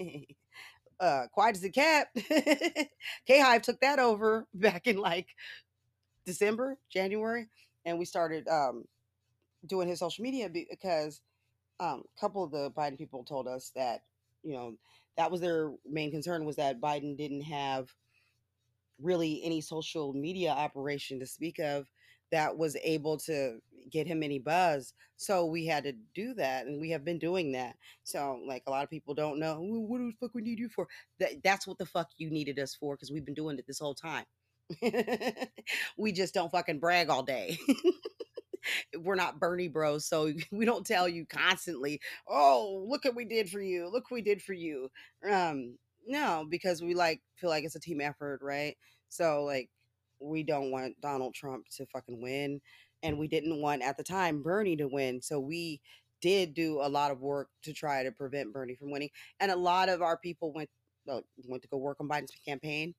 [1.01, 2.09] uh quiet as a cat.
[3.26, 5.28] K Hive took that over back in like
[6.26, 7.49] December, January,
[7.84, 8.84] and we started um
[9.66, 11.20] doing his social media because
[11.80, 14.03] um, a couple of the Biden people told us that
[14.42, 14.74] you know
[15.16, 17.88] that was their main concern was that Biden didn't have
[19.01, 21.86] really any social media operation to speak of
[22.33, 23.61] that was able to
[23.91, 24.95] get him any buzz.
[25.16, 27.77] So we had to do that, and we have been doing that.
[28.03, 30.68] So like a lot of people don't know "Well, what the fuck we need you
[30.68, 30.89] for.
[31.20, 33.79] That that's what the fuck you needed us for because we've been doing it this
[33.79, 34.25] whole time.
[35.99, 37.59] we just don't fucking brag all day.
[38.99, 43.51] we're not Bernie bros, so we don't tell you constantly, "Oh, look what we did
[43.51, 43.89] for you.
[43.91, 44.91] Look what we did for you."
[45.29, 48.77] Um, no, because we like feel like it's a team effort, right?
[49.09, 49.70] So like
[50.21, 52.61] we don't want Donald Trump to fucking win,
[53.03, 55.21] and we didn't want at the time Bernie to win.
[55.21, 55.81] So we
[56.21, 59.11] did do a lot of work to try to prevent Bernie from winning,
[59.41, 60.71] and a lot of our people went
[61.09, 62.95] uh, went to go work on Biden's campaign.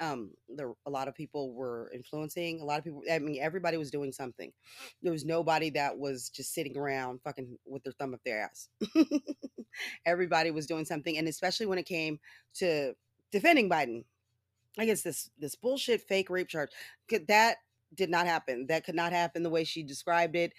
[0.00, 3.76] Um there a lot of people were influencing a lot of people i mean everybody
[3.76, 4.50] was doing something.
[5.02, 8.68] There was nobody that was just sitting around fucking with their thumb up their ass.
[10.06, 12.18] Everybody was doing something and especially when it came
[12.54, 12.94] to
[13.30, 14.04] defending biden
[14.78, 16.70] against this this bullshit fake rape charge
[17.28, 17.56] that
[17.94, 20.52] did not happen that could not happen the way she described it.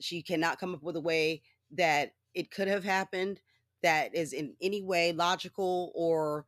[0.00, 1.42] She cannot come up with a way
[1.72, 3.40] that it could have happened
[3.82, 6.46] that is in any way logical or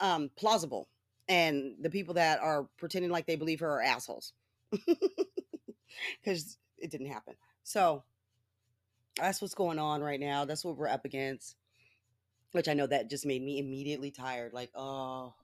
[0.00, 0.88] um plausible
[1.28, 4.32] and the people that are pretending like they believe her are assholes.
[6.22, 7.34] Because it didn't happen.
[7.62, 8.04] So
[9.16, 11.56] that's what's going on right now that's what we're up against
[12.52, 15.34] which i know that just made me immediately tired like oh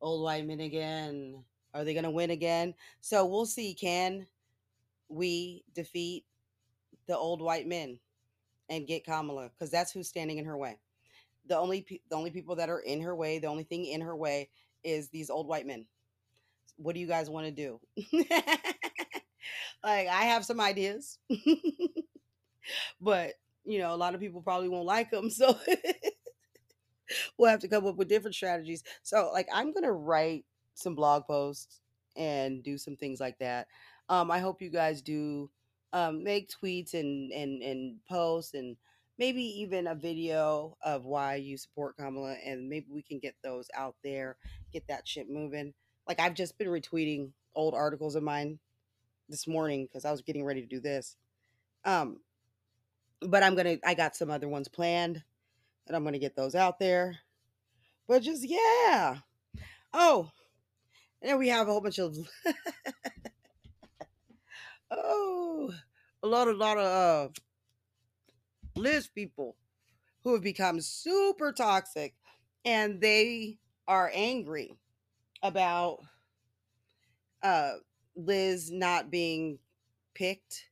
[0.00, 1.44] old white men again?
[1.74, 2.74] Are they going to win again?
[3.00, 3.74] So we'll see.
[3.74, 4.26] Can
[5.08, 6.24] we defeat
[7.06, 7.98] the old white men
[8.68, 9.50] and get kamala?
[9.50, 10.78] Because that's who's standing in her way.
[11.46, 14.00] The only pe- the only people that are in her way the only thing in
[14.02, 14.50] her way
[14.84, 15.86] is these old white men.
[16.76, 17.80] What do you guys want to do?
[19.82, 21.18] Like i have some ideas.
[23.00, 23.34] But
[23.64, 25.56] you know a lot of people probably won't like them so
[27.38, 28.82] we'll have to come up with different strategies.
[29.02, 30.44] So like i'm gonna write
[30.74, 31.80] some blog posts
[32.16, 33.68] and do some things like that.
[34.08, 35.50] Um i hope you guys do
[35.92, 38.76] um make tweets and and and posts and
[39.18, 43.68] maybe even a video of why you support kamala and maybe we can get those
[43.74, 44.36] out there
[44.72, 45.72] get that shit moving.
[46.08, 48.58] Like i've just been retweeting old articles of mine
[49.28, 51.16] this morning because i was getting ready to do this.
[51.84, 52.18] Um
[53.20, 55.22] but i'm gonna i got some other ones planned
[55.86, 57.18] and i'm gonna get those out there.
[58.08, 59.18] But just yeah.
[59.92, 60.30] Oh
[61.26, 62.16] and then we have a whole bunch of
[64.90, 65.72] oh
[66.22, 67.28] a lot a lot of uh
[68.76, 69.56] liz people
[70.22, 72.14] who have become super toxic
[72.64, 73.58] and they
[73.88, 74.76] are angry
[75.42, 75.98] about
[77.42, 77.72] uh
[78.14, 79.58] liz not being
[80.14, 80.66] picked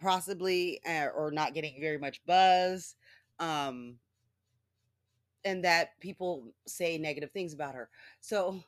[0.00, 2.94] possibly uh, or not getting very much buzz.
[3.38, 3.96] Um
[5.44, 7.88] and that people say negative things about her
[8.20, 8.62] so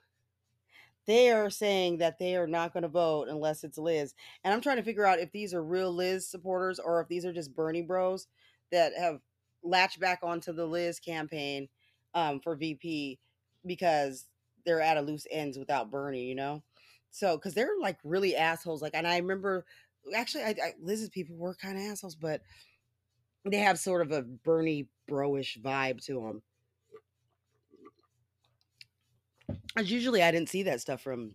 [1.07, 4.15] they are saying that they are not going to vote unless it's Liz.
[4.43, 7.27] And I'm trying to figure out if these are real Liz supporters or if these
[7.27, 8.27] are just Bernie bros
[8.73, 9.21] that have
[9.63, 11.69] latched back onto the Liz campaign
[12.15, 13.19] um, for VP
[13.67, 14.27] because
[14.65, 16.63] they're at a loose ends without Bernie, you know?
[17.11, 18.81] So, because they're like really assholes.
[18.81, 19.67] Like, and I remember
[20.15, 22.41] actually, I, I, Liz's people were kind of assholes, but
[23.45, 26.43] they have sort of a Bernie broish vibe to them.
[29.77, 31.35] As usually, I didn't see that stuff from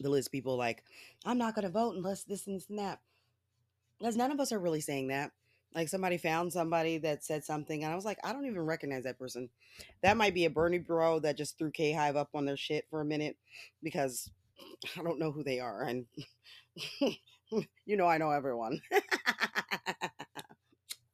[0.00, 0.56] the Liz people.
[0.56, 0.82] Like,
[1.24, 3.00] I'm not going to vote unless this and this and that.
[3.98, 5.32] Because none of us are really saying that.
[5.74, 9.04] Like, somebody found somebody that said something, and I was like, I don't even recognize
[9.04, 9.50] that person.
[10.02, 12.86] That might be a Bernie bro that just threw K Hive up on their shit
[12.90, 13.36] for a minute
[13.82, 14.30] because
[14.98, 15.82] I don't know who they are.
[15.82, 16.06] And
[17.00, 18.80] you know, I know everyone.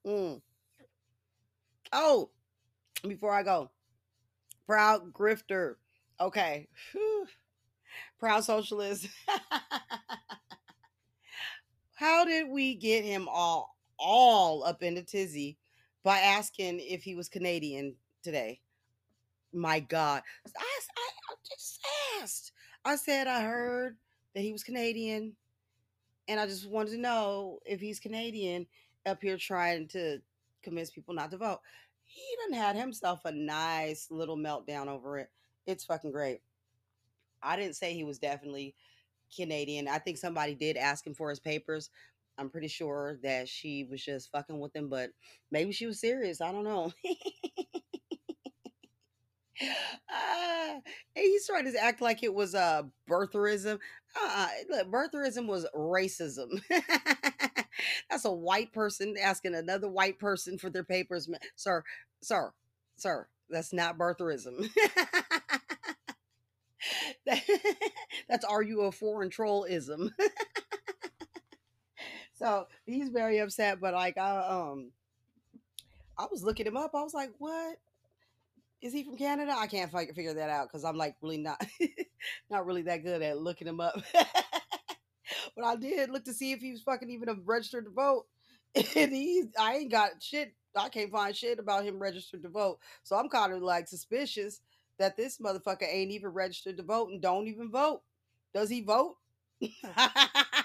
[0.06, 0.42] Mm.
[1.92, 2.30] Oh,
[3.06, 3.70] before I go,
[4.66, 5.76] proud grifter.
[6.20, 6.68] Okay.
[6.92, 7.26] Whew.
[8.18, 9.08] Proud socialist.
[11.94, 15.56] How did we get him all all up into tizzy
[16.02, 18.60] by asking if he was Canadian today?
[19.52, 20.22] My God.
[20.46, 21.80] I, I, I just
[22.20, 22.52] asked.
[22.84, 23.96] I said I heard
[24.34, 25.34] that he was Canadian
[26.28, 28.66] and I just wanted to know if he's Canadian
[29.06, 30.18] up here trying to
[30.62, 31.60] convince people not to vote.
[32.02, 35.30] He done had himself a nice little meltdown over it.
[35.66, 36.40] It's fucking great.
[37.42, 38.74] I didn't say he was definitely
[39.34, 39.88] Canadian.
[39.88, 41.90] I think somebody did ask him for his papers.
[42.36, 45.10] I'm pretty sure that she was just fucking with him, but
[45.50, 46.40] maybe she was serious.
[46.40, 46.92] I don't know.
[49.60, 50.82] And
[51.14, 53.78] he's trying to act like it was a uh, birtherism.
[54.20, 56.60] Uh, look, birtherism was racism.
[58.10, 61.84] That's a white person asking another white person for their papers, sir,
[62.22, 62.52] sir,
[62.96, 63.26] sir.
[63.50, 64.68] That's not birtherism.
[68.28, 70.10] that's are you a foreign trollism?
[72.34, 74.90] so he's very upset, but like I um
[76.16, 76.92] I was looking him up.
[76.94, 77.76] I was like, what?
[78.80, 79.54] Is he from Canada?
[79.56, 81.64] I can't figure that out because I'm like really not
[82.50, 83.94] not really that good at looking him up.
[84.12, 88.26] but I did look to see if he was fucking even registered to vote.
[88.74, 90.54] And he's I ain't got shit.
[90.76, 92.78] I can't find shit about him registered to vote.
[93.02, 94.60] So I'm kind of like suspicious
[94.98, 98.02] that this motherfucker ain't even registered to vote and don't even vote.
[98.52, 99.16] Does he vote?
[99.96, 100.64] I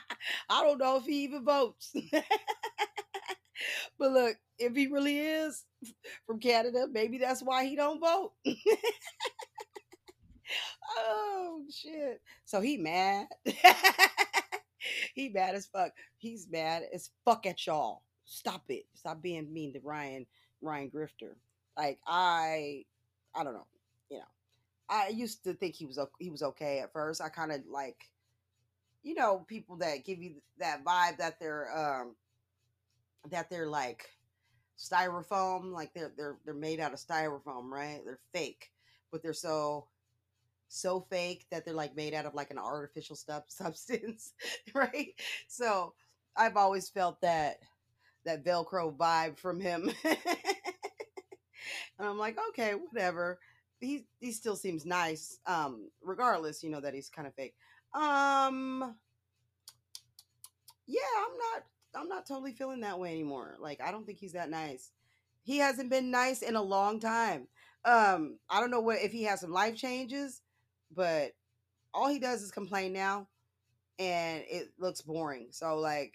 [0.49, 1.93] don't know if he even votes.
[3.99, 5.65] but look, if he really is
[6.25, 8.33] from Canada, maybe that's why he don't vote.
[10.97, 12.21] oh shit.
[12.45, 13.27] So he mad.
[15.15, 15.91] he mad as fuck.
[16.17, 18.03] He's mad as fuck at y'all.
[18.29, 18.85] Stop it.
[18.93, 20.25] Stop being mean to Ryan
[20.61, 21.33] Ryan Grifter.
[21.75, 22.85] Like I
[23.35, 23.65] I don't know.
[24.09, 24.23] You know.
[24.87, 27.21] I used to think he was he was okay at first.
[27.21, 27.97] I kind of like
[29.01, 32.15] you know people that give you that vibe that they're um
[33.31, 34.05] that they're like
[34.77, 38.01] styrofoam, like they're they're they're made out of styrofoam, right?
[38.05, 38.71] They're fake,
[39.11, 39.87] but they're so
[40.67, 44.33] so fake that they're like made out of like an artificial stuff substance,
[44.75, 45.15] right?
[45.47, 45.93] So
[46.37, 47.57] I've always felt that
[48.25, 49.91] that Velcro vibe from him.
[50.03, 50.17] and
[51.99, 53.39] I'm like, okay, whatever.
[53.79, 57.55] He he still seems nice, um, regardless, you know, that he's kind of fake.
[57.93, 58.95] Um
[60.85, 61.63] yeah, I'm not
[61.95, 63.55] I'm not totally feeling that way anymore.
[63.59, 64.91] Like I don't think he's that nice.
[65.43, 67.47] He hasn't been nice in a long time.
[67.85, 70.41] Um, I don't know what if he has some life changes,
[70.95, 71.31] but
[71.93, 73.27] all he does is complain now
[73.97, 75.47] and it looks boring.
[75.51, 76.13] So like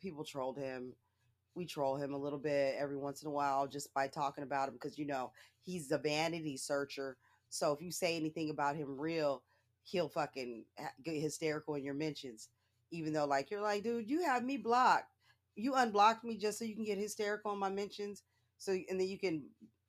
[0.00, 0.94] people trolled him.
[1.56, 4.68] We troll him a little bit every once in a while just by talking about
[4.68, 5.32] him because you know
[5.64, 7.16] he's a vanity searcher.
[7.50, 9.42] So if you say anything about him real,
[9.84, 10.64] he'll fucking
[11.04, 12.48] get hysterical in your mentions
[12.92, 15.12] even though like you're like, dude, you have me blocked.
[15.56, 18.22] You unblocked me just so you can get hysterical on my mentions.
[18.58, 19.44] So and then you can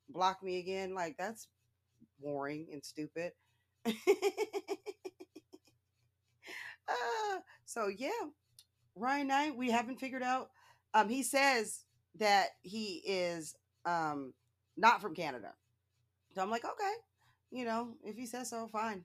[0.08, 0.94] block me again.
[0.94, 1.46] Like that's
[2.20, 3.32] boring and stupid.
[3.86, 3.92] uh,
[7.64, 8.10] so yeah,
[8.96, 10.50] Ryan Knight, we haven't figured out.
[10.94, 11.84] Um, he says
[12.18, 14.32] that he is um
[14.76, 15.52] not from Canada.
[16.34, 16.92] So I'm like, okay,
[17.50, 19.04] you know, if he says so, fine.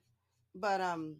[0.54, 1.16] But um,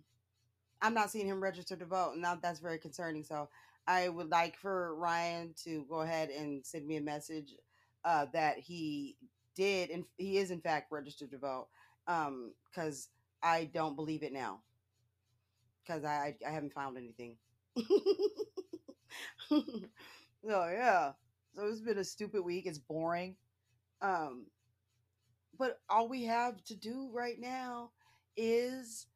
[0.82, 2.14] I'm not seeing him register to vote.
[2.16, 3.24] Now that's very concerning.
[3.24, 3.48] So
[3.86, 7.54] I would like for Ryan to go ahead and send me a message
[8.04, 9.16] uh, that he
[9.56, 11.68] did and he is in fact registered to vote.
[12.06, 13.08] Um, because
[13.42, 14.60] I don't believe it now.
[15.84, 17.36] Because I I haven't found anything.
[20.46, 21.12] so yeah.
[21.54, 22.66] So it's been a stupid week.
[22.66, 23.36] It's boring.
[24.02, 24.46] Um,
[25.58, 27.90] but all we have to do right now
[28.36, 29.06] is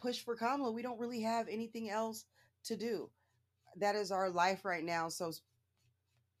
[0.00, 0.70] push for Kamala.
[0.72, 2.24] We don't really have anything else
[2.64, 3.10] to do.
[3.76, 5.08] That is our life right now.
[5.08, 5.32] So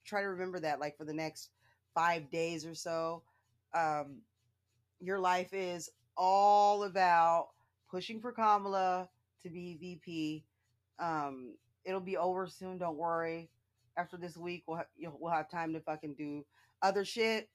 [0.04, 1.50] try to remember that, like for the next
[1.94, 3.22] five days or so.
[3.74, 4.22] Um,
[5.00, 7.48] your life is all about
[7.90, 9.08] pushing for Kamala
[9.42, 10.44] to be VP.
[10.98, 12.78] Um, it'll be over soon.
[12.78, 13.48] Don't worry.
[14.00, 16.44] After this week, we'll ha- we'll have time to fucking do
[16.82, 17.48] other shit.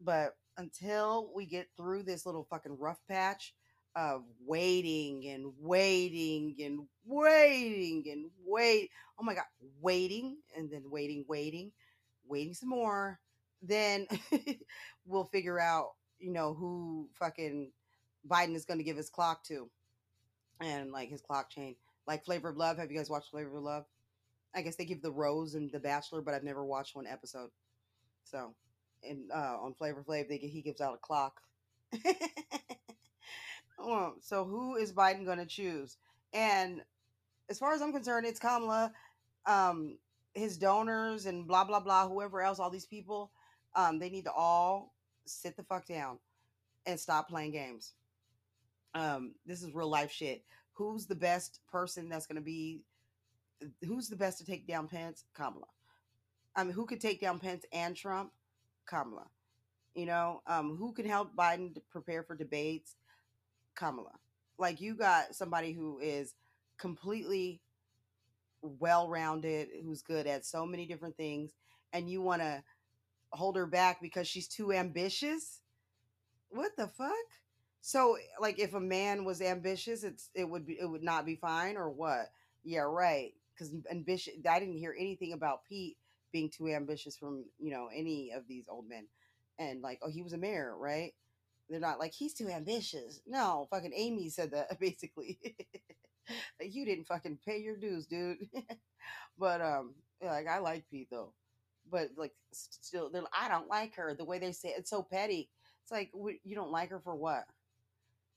[0.00, 3.54] But until we get through this little fucking rough patch,
[3.98, 8.90] of waiting and waiting and waiting and wait.
[9.18, 9.44] Oh my god,
[9.80, 11.72] waiting and then waiting, waiting,
[12.28, 13.18] waiting some more.
[13.60, 14.06] Then
[15.06, 15.88] we'll figure out,
[16.20, 17.72] you know, who fucking
[18.28, 19.68] Biden is going to give his clock to,
[20.60, 21.74] and like his clock chain,
[22.06, 22.78] like Flavor of Love.
[22.78, 23.84] Have you guys watched Flavor of Love?
[24.54, 27.50] I guess they give the Rose and the Bachelor, but I've never watched one episode.
[28.24, 28.54] So,
[29.02, 31.40] and uh, on Flavor Flav, they he gives out a clock.
[33.80, 35.96] Um, so who is Biden going to choose?
[36.32, 36.82] And
[37.48, 38.92] as far as I'm concerned, it's Kamala,
[39.46, 39.98] um,
[40.34, 42.08] his donors, and blah blah blah.
[42.08, 43.30] Whoever else, all these people,
[43.74, 44.94] um, they need to all
[45.24, 46.18] sit the fuck down
[46.86, 47.94] and stop playing games.
[48.94, 50.42] Um, this is real life shit.
[50.72, 52.82] Who's the best person that's going to be?
[53.86, 55.24] Who's the best to take down Pence?
[55.34, 55.66] Kamala.
[56.56, 58.32] I mean, who could take down Pence and Trump?
[58.86, 59.26] Kamala.
[59.94, 62.96] You know, um, who can help Biden prepare for debates?
[63.74, 64.12] Kamala.
[64.58, 66.34] Like you got somebody who is
[66.78, 67.60] completely
[68.62, 71.52] well rounded, who's good at so many different things,
[71.92, 72.62] and you want to
[73.32, 75.60] hold her back because she's too ambitious.
[76.50, 77.12] What the fuck?
[77.80, 81.36] So, like, if a man was ambitious, it's it would be it would not be
[81.36, 82.32] fine, or what?
[82.64, 83.32] Yeah, right.
[83.58, 84.34] Because ambitious.
[84.48, 85.96] I didn't hear anything about Pete
[86.32, 89.06] being too ambitious from you know any of these old men,
[89.58, 91.12] and like oh he was a mayor, right?
[91.68, 93.20] They're not like he's too ambitious.
[93.26, 95.38] No, fucking Amy said that basically.
[96.60, 98.48] you didn't fucking pay your dues, dude.
[99.38, 101.32] but um, like I like Pete though,
[101.90, 104.14] but like still, they're I don't like her.
[104.14, 105.48] The way they say it, it's so petty.
[105.82, 106.10] It's like
[106.44, 107.44] you don't like her for what?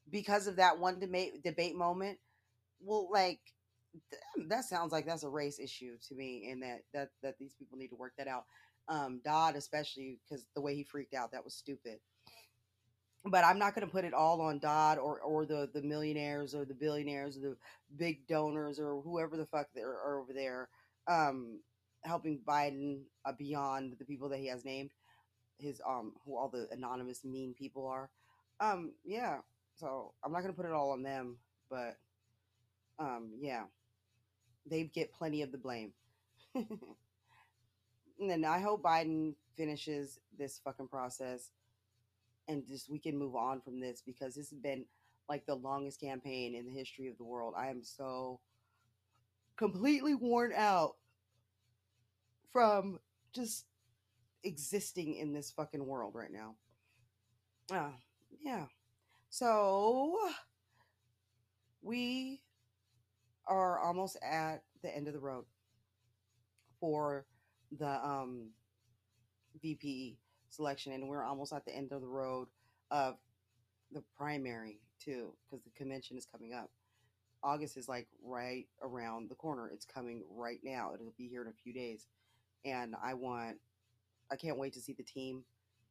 [0.10, 2.18] Because of that one debate debate moment.
[2.84, 3.40] Well, like
[4.48, 7.78] that sounds like that's a race issue to me, and that that that these people
[7.78, 8.46] need to work that out.
[8.88, 12.00] Um, Dodd, especially because the way he freaked out, that was stupid.
[13.24, 16.56] But I'm not going to put it all on Dodd or or the the millionaires
[16.56, 17.58] or the billionaires or the
[17.96, 20.70] big donors or whoever the fuck they are over there
[21.08, 21.60] um,
[22.04, 24.92] helping Biden uh, beyond the people that he has named,
[25.60, 28.10] his um who all the anonymous mean people are.
[28.60, 29.40] Um, yeah.
[29.76, 31.38] So I'm not going to put it all on them,
[31.70, 31.98] but
[33.00, 33.64] um, yeah
[34.66, 35.92] they get plenty of the blame.
[36.56, 36.68] and
[38.20, 41.52] then I hope Biden finishes this fucking process
[42.48, 44.86] and just we can move on from this because this has been
[45.30, 47.54] like the longest campaign in the history of the world.
[47.58, 48.40] I am so
[49.56, 50.96] completely worn out
[52.52, 53.00] from
[53.34, 53.66] just
[54.44, 56.56] existing in this fucking world right now.
[57.72, 57.92] Uh,
[58.44, 58.66] yeah.
[59.30, 60.18] So
[61.82, 62.42] we
[63.52, 65.44] are almost at the end of the road
[66.80, 67.26] for
[67.78, 68.50] the um,
[69.62, 70.18] VP
[70.50, 72.48] selection, and we're almost at the end of the road
[72.90, 73.16] of
[73.92, 76.72] the primary too, because the convention is coming up.
[77.44, 79.70] August is like right around the corner.
[79.74, 80.92] It's coming right now.
[80.94, 82.08] It'll be here in a few days,
[82.64, 83.58] and I want,
[84.32, 85.44] I can't wait to see the team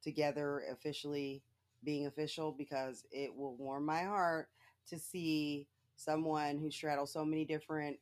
[0.03, 1.43] together officially
[1.85, 4.49] being official because it will warm my heart
[4.89, 5.67] to see
[6.01, 7.99] someone who straddles so many different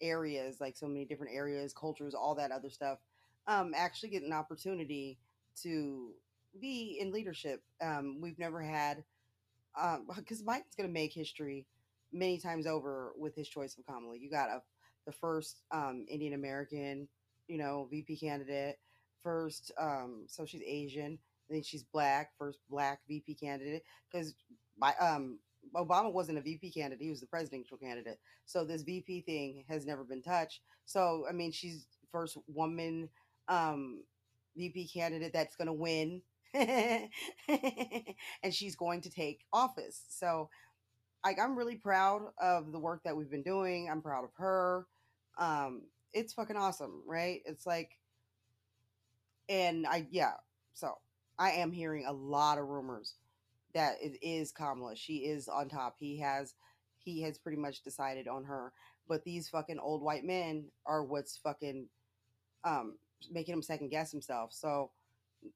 [0.00, 2.98] areas, like so many different areas, cultures, all that other stuff,
[3.46, 5.18] um, actually get an opportunity
[5.62, 6.12] to
[6.60, 7.62] be in leadership.
[7.80, 9.04] Um, we've never had,
[9.74, 11.66] because um, Biden's going to make history
[12.12, 14.16] many times over with his choice of Kamala.
[14.16, 14.62] You got a,
[15.06, 17.08] the first um, Indian American,
[17.48, 18.78] you know, VP candidate,
[19.22, 21.18] first, um, so she's Asian,
[21.50, 24.34] then she's black, first black VP candidate, because
[25.00, 25.38] um
[25.74, 28.18] Obama wasn't a VP candidate; he was the presidential candidate.
[28.46, 30.60] So this VP thing has never been touched.
[30.84, 33.08] So I mean, she's first woman
[33.48, 34.02] um,
[34.56, 36.22] VP candidate that's going to win,
[36.54, 37.08] and
[38.50, 40.02] she's going to take office.
[40.08, 40.50] So,
[41.24, 43.88] like, I'm really proud of the work that we've been doing.
[43.90, 44.86] I'm proud of her.
[45.38, 47.40] Um, it's fucking awesome, right?
[47.46, 47.90] It's like,
[49.48, 50.34] and I yeah.
[50.74, 50.98] So
[51.38, 53.14] I am hearing a lot of rumors
[53.74, 54.96] that it is Kamala.
[54.96, 55.96] She is on top.
[55.98, 56.54] He has
[56.98, 58.72] he has pretty much decided on her.
[59.08, 61.86] But these fucking old white men are what's fucking
[62.64, 62.96] um
[63.30, 64.52] making him second guess himself.
[64.52, 64.90] So,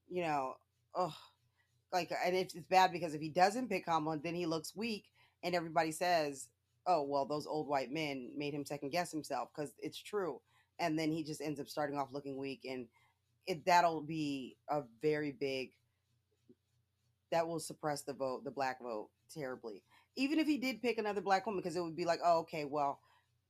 [0.09, 0.53] you know,
[0.95, 1.15] oh
[1.93, 5.05] like and it's, it's bad because if he doesn't pick Kamala, then he looks weak
[5.43, 6.47] and everybody says,
[6.85, 10.39] Oh, well, those old white men made him second guess himself because it's true.
[10.79, 12.87] And then he just ends up starting off looking weak and
[13.45, 15.71] it that'll be a very big
[17.31, 19.83] that will suppress the vote, the black vote, terribly.
[20.15, 22.65] Even if he did pick another black woman, because it would be like, oh, okay,
[22.65, 22.99] well,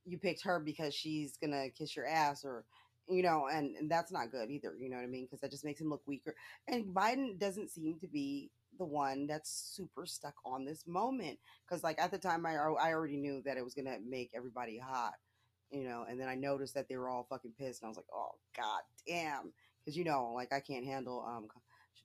[0.06, 2.66] you picked her because she's gonna kiss your ass, or
[3.10, 4.76] you know, and, and that's not good either.
[4.78, 5.26] You know what I mean?
[5.26, 6.36] Because that just makes him look weaker.
[6.68, 11.40] And Biden doesn't seem to be the one that's super stuck on this moment.
[11.68, 14.78] Because like at the time, I I already knew that it was gonna make everybody
[14.78, 15.14] hot.
[15.72, 17.98] You know, and then I noticed that they were all fucking pissed, and I was
[17.98, 19.52] like, "Oh god damn!"
[19.84, 21.48] Because you know, like I can't handle um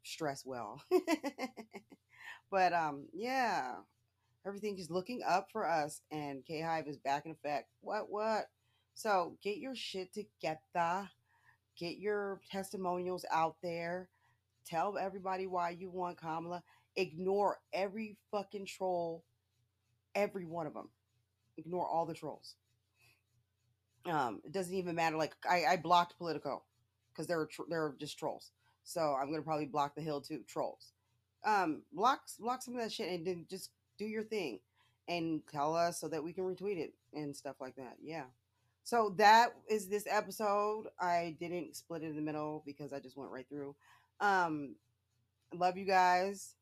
[0.03, 0.82] stress well.
[2.51, 3.74] but um, yeah,
[4.47, 7.68] everything is looking up for us, and K Hive is back in effect.
[7.80, 8.47] What what?
[8.95, 11.09] So get your shit together.
[11.78, 14.09] Get your testimonials out there.
[14.66, 16.62] Tell everybody why you want Kamala.
[16.95, 19.24] Ignore every fucking troll,
[20.14, 20.90] every one of them.
[21.57, 22.55] Ignore all the trolls.
[24.05, 25.16] Um, it doesn't even matter.
[25.16, 26.62] Like I, I blocked Politico
[27.12, 28.51] because they're tr- they're just trolls.
[28.84, 30.40] So I'm gonna probably block the hill too.
[30.46, 30.92] Trolls.
[31.44, 34.60] Um, block block some of that shit and then just do your thing
[35.08, 37.96] and tell us so that we can retweet it and stuff like that.
[38.02, 38.24] Yeah.
[38.84, 40.88] So that is this episode.
[41.00, 43.74] I didn't split it in the middle because I just went right through.
[44.20, 44.74] Um,
[45.54, 46.54] love you guys.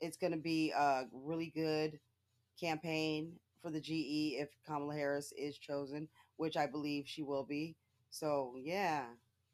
[0.00, 1.98] It's gonna be a really good
[2.60, 7.76] campaign for the GE if Kamala Harris is chosen, which I believe she will be.
[8.10, 9.04] So yeah,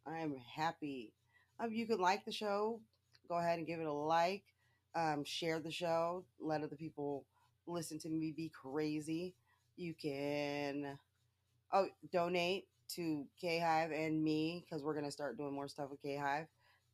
[0.06, 1.12] I am happy
[1.61, 2.80] um, you can like the show.
[3.28, 4.44] Go ahead and give it a like.
[4.94, 6.24] Um, share the show.
[6.40, 7.24] Let other people
[7.66, 9.34] listen to me be crazy.
[9.76, 10.98] You can
[11.72, 16.02] oh donate to K Hive and me because we're gonna start doing more stuff with
[16.02, 16.46] K Hive.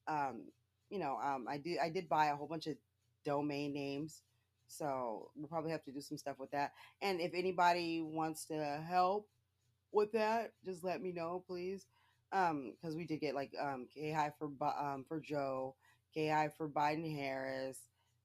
[0.09, 0.43] Um,
[0.91, 2.77] you know, um, I did I did buy a whole bunch of
[3.25, 4.23] domain names,
[4.69, 6.73] so we'll probably have to do some stuff with that.
[7.01, 9.29] And if anybody wants to help
[9.93, 11.87] with that, just let me know, please.
[12.35, 15.77] Um, because we did get like um K Hive for um for Joe,
[16.13, 17.79] K Hive for Biden Harris,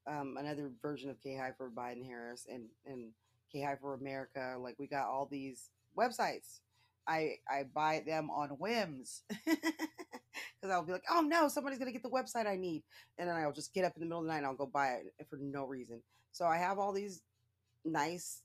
[0.06, 3.12] um another version of K Hive for Biden Harris, and and
[3.52, 4.56] K Hive for America.
[4.60, 6.58] Like we got all these websites.
[7.06, 9.22] I I buy them on whims.
[10.60, 12.82] Because I'll be like, oh no, somebody's gonna get the website I need,
[13.18, 14.66] and then I'll just get up in the middle of the night and I'll go
[14.66, 14.88] buy
[15.18, 16.02] it for no reason.
[16.32, 17.22] So I have all these
[17.84, 18.42] nice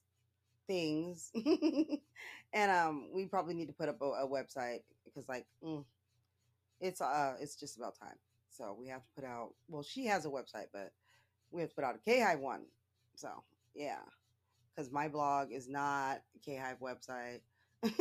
[0.66, 1.32] things,
[2.54, 5.84] and um, we probably need to put up a, a website because like mm,
[6.82, 8.18] it's uh it's just about time.
[8.50, 9.52] So we have to put out.
[9.68, 10.92] Well, she has a website, but
[11.52, 12.62] we have to put out a K Hive one.
[13.16, 13.30] So
[13.76, 14.00] yeah,
[14.76, 17.42] because my blog is not K Hive website.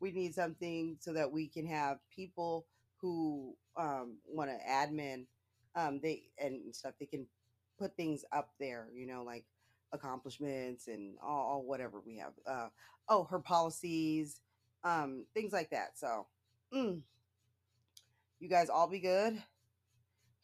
[0.00, 2.66] we need something so that we can have people
[3.00, 5.26] who um, want to admin
[5.74, 6.94] um, they and stuff.
[7.00, 7.26] They can
[7.78, 9.44] put things up there, you know, like
[9.92, 12.32] accomplishments and all, all whatever we have.
[12.46, 12.68] Uh,
[13.08, 14.40] oh, her policies,
[14.84, 15.98] um, things like that.
[15.98, 16.26] So,
[16.74, 17.00] mm,
[18.40, 19.42] you guys all be good.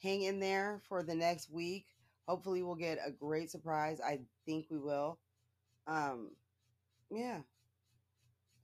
[0.03, 1.87] Hang in there for the next week.
[2.27, 4.01] Hopefully, we'll get a great surprise.
[4.01, 5.19] I think we will.
[5.87, 6.31] Um,
[7.11, 7.39] yeah,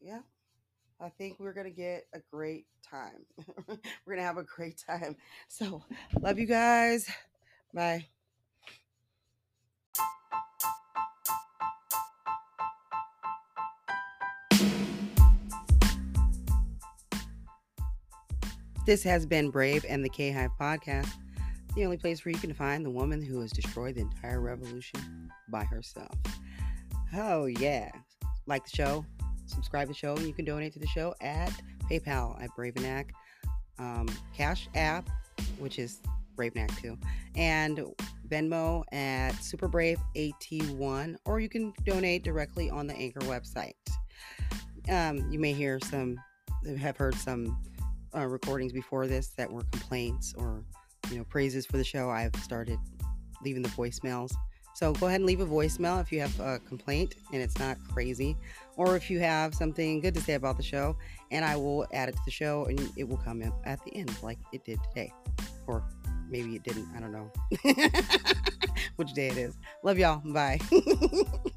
[0.01, 0.21] yeah.
[1.01, 3.27] I think we're gonna get a great time.
[3.69, 5.17] we're gonna have a great time.
[5.49, 5.83] So,
[6.21, 7.11] love you guys.
[7.73, 8.14] Bye.
[18.87, 21.09] This has been Brave and the K Hive podcast,
[21.75, 25.31] the only place where you can find the woman who has destroyed the entire revolution
[25.49, 26.15] by herself.
[27.17, 27.91] Oh, yeah.
[28.47, 29.07] Like the show,
[29.47, 31.51] subscribe to the show, and you can donate to the show at
[31.91, 33.07] PayPal at Bravenac,
[33.79, 34.07] um,
[34.37, 35.09] Cash App,
[35.59, 36.03] which is
[36.37, 36.99] Bravenac too,
[37.37, 37.81] and
[38.29, 43.73] Venmo at SuperBraveAT1, or you can donate directly on the Anchor website.
[44.91, 46.21] Um, you may hear some,
[46.79, 47.59] have heard some
[48.17, 50.65] uh, recordings before this that were complaints or
[51.11, 52.79] you know praises for the show, I've started
[53.43, 54.33] leaving the voicemails.
[54.75, 57.77] So go ahead and leave a voicemail if you have a complaint and it's not
[57.93, 58.37] crazy,
[58.77, 60.97] or if you have something good to say about the show,
[61.31, 63.95] and I will add it to the show and it will come in at the
[63.95, 65.13] end like it did today,
[65.69, 65.85] or
[66.29, 66.89] maybe it didn't.
[66.97, 67.31] I don't know
[68.97, 69.57] which day it is.
[69.85, 70.23] Love y'all.
[70.25, 70.59] Bye.